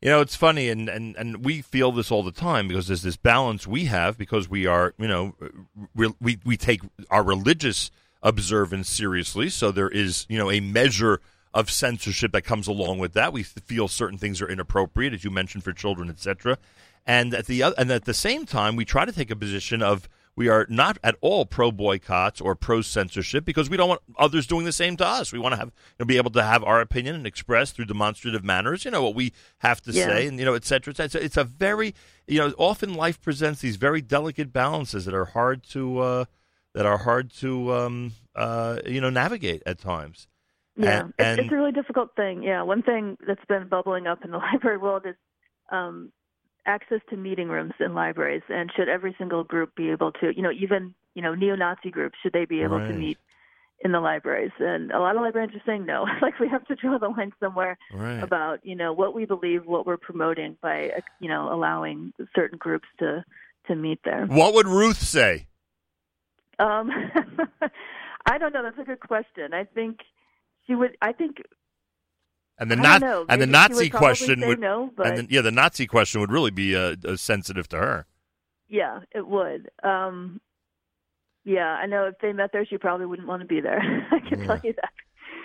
[0.00, 3.02] You know, it's funny, and, and, and we feel this all the time because there's
[3.02, 5.34] this balance we have because we are, you know,
[5.94, 7.90] we, we take our religious
[8.22, 9.48] observance seriously.
[9.48, 11.20] So there is, you know, a measure
[11.52, 13.32] of censorship that comes along with that.
[13.32, 16.58] We feel certain things are inappropriate, as you mentioned, for children, etc.
[17.06, 20.08] And at the and at the same time, we try to take a position of
[20.36, 24.46] we are not at all pro boycotts or pro censorship because we don't want others
[24.46, 25.32] doing the same to us.
[25.32, 27.86] We want to have you know, be able to have our opinion and express through
[27.86, 30.06] demonstrative manners, you know, what we have to Yeah.
[30.06, 31.04] say, and you know, et cetera, et cetera.
[31.06, 31.94] It's a, it's a very,
[32.28, 36.24] you know, often life presents these very delicate balances that are hard to uh,
[36.74, 40.28] that are hard to um, uh, you know navigate at times.
[40.76, 42.42] Yeah, And- it's, and- it's a really difficult thing.
[42.42, 45.16] Yeah, one thing that's been bubbling up in the library world is
[45.70, 46.12] um,
[46.66, 50.42] access to meeting rooms in libraries, and should every single group be able to, you
[50.42, 52.88] know, even you know neo-Nazi groups, should they be able Right.
[52.88, 53.18] to meet
[53.84, 54.52] in the libraries?
[54.60, 56.06] And a lot of librarians are saying no.
[56.22, 58.22] like we have to draw the line somewhere Right.
[58.22, 62.86] about you know what we believe, what we're promoting by you know allowing certain groups
[63.00, 63.24] to
[63.66, 64.26] to meet there.
[64.26, 65.46] What would Ruth say?
[66.60, 66.90] Um,
[68.26, 68.62] I don't know.
[68.62, 69.54] That's a good question.
[69.54, 69.98] I think
[70.66, 70.96] she would.
[71.02, 71.38] I think.
[72.58, 73.24] And the not know.
[73.28, 76.30] and the Nazi would question would no, but and then, yeah, the Nazi question would
[76.30, 78.06] really be uh, uh, sensitive to her.
[78.68, 79.70] yeah, it would.
[79.82, 80.42] Um,
[81.44, 82.04] yeah, I know.
[82.08, 83.80] If they met there, she probably wouldn't want to be there.
[84.12, 84.46] I can Yeah.
[84.46, 84.90] tell you that.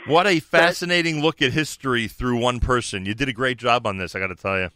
[0.07, 3.05] What a fascinating look at history through one person.
[3.05, 4.70] You did a great job on this, I got to tell you.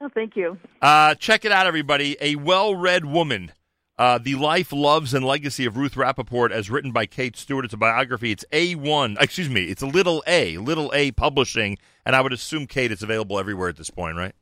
[0.00, 0.58] Oh, thank you.
[0.80, 2.16] Uh, check it out, everybody.
[2.20, 3.52] A well read woman.
[3.98, 7.64] Uh, the life, loves, and legacy of Ruth Rappaport, as written by Kate Stewart.
[7.64, 8.30] It's a biography.
[8.32, 11.76] It's A1, excuse me, it's a little A, little A publishing.
[12.06, 14.34] And I would assume, Kate, it's available everywhere at this point, right?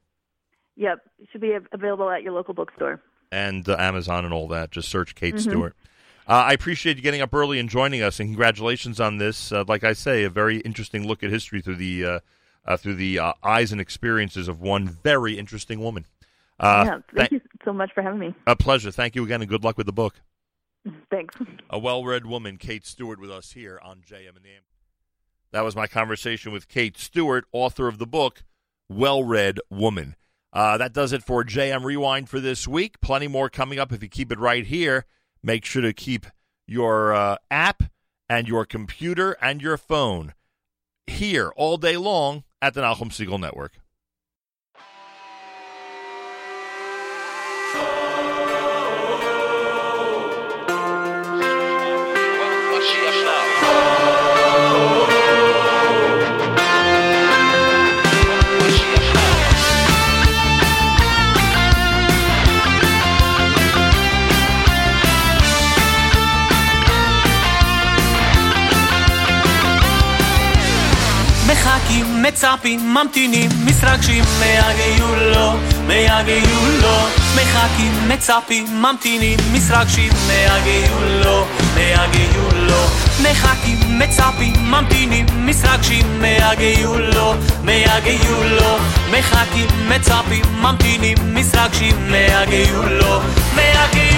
[0.76, 3.02] Yep, it should be available at your local bookstore.
[3.32, 4.70] And uh, Amazon and all that.
[4.70, 5.40] Just search Kate Mhm.
[5.40, 5.76] Stewart.
[6.28, 9.50] Uh, I appreciate you getting up early and joining us, and congratulations on this.
[9.52, 12.20] Uh, like I say, a very interesting look at history through the uh,
[12.64, 16.06] uh, through the uh, eyes and experiences of one very interesting woman.
[16.60, 18.34] Uh, yeah, thank thank- you so much for having me.
[18.46, 18.90] A pleasure.
[18.90, 20.20] Thank you again, and good luck with the book.
[21.10, 21.34] Thanks.
[21.68, 24.62] A well-read woman, Kate Stewart, with us here on JM and the AM.
[25.52, 28.44] That was my conversation with Kate Stewart, author of the book
[28.88, 30.16] Well-Read Woman.
[30.52, 33.00] Uh, that does it for JM Rewind for this week.
[33.00, 35.04] Plenty more coming up if you keep it right here.
[35.42, 36.26] Make sure to keep
[36.66, 37.84] your uh, app
[38.28, 40.34] and your computer and your phone
[41.06, 43.79] here all day long at the Nachum Segal Network.
[72.30, 75.52] מצפים, ממתינים, מתרגשים מהגיעו לו,
[75.86, 76.96] מהגיעו לו.
[77.34, 82.82] מחכים, מצפים, ממתינים, מתרגשים מהגיעו לו, מהגיעו לו.
[83.22, 88.76] מחכים, מצפים, ממתינים, מתרגשים מהגיעו לו, מהגיעו לו.
[89.10, 93.20] מחכים, מצפים, ממתינים, מתרגשים מהגיעו לו,
[93.54, 94.09] מהגיעו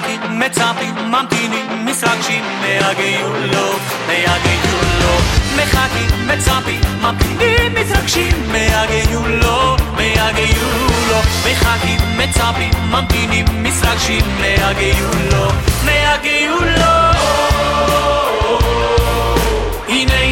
[0.00, 3.72] מחכים, מצפים, ממתינים, מתרגשים מהגיעו לו,
[4.06, 5.14] מהגיעו לו.
[5.56, 10.70] מחכים, מצפים, ממתינים, מתרגשים מהגיעו לו, מהגיעו
[11.08, 11.18] לו.
[11.50, 15.48] מחכים, מצפים, ממתינים, מתרגשים מהגיעו לו,
[15.84, 17.20] מהגיעו לו.
[19.88, 20.29] הנה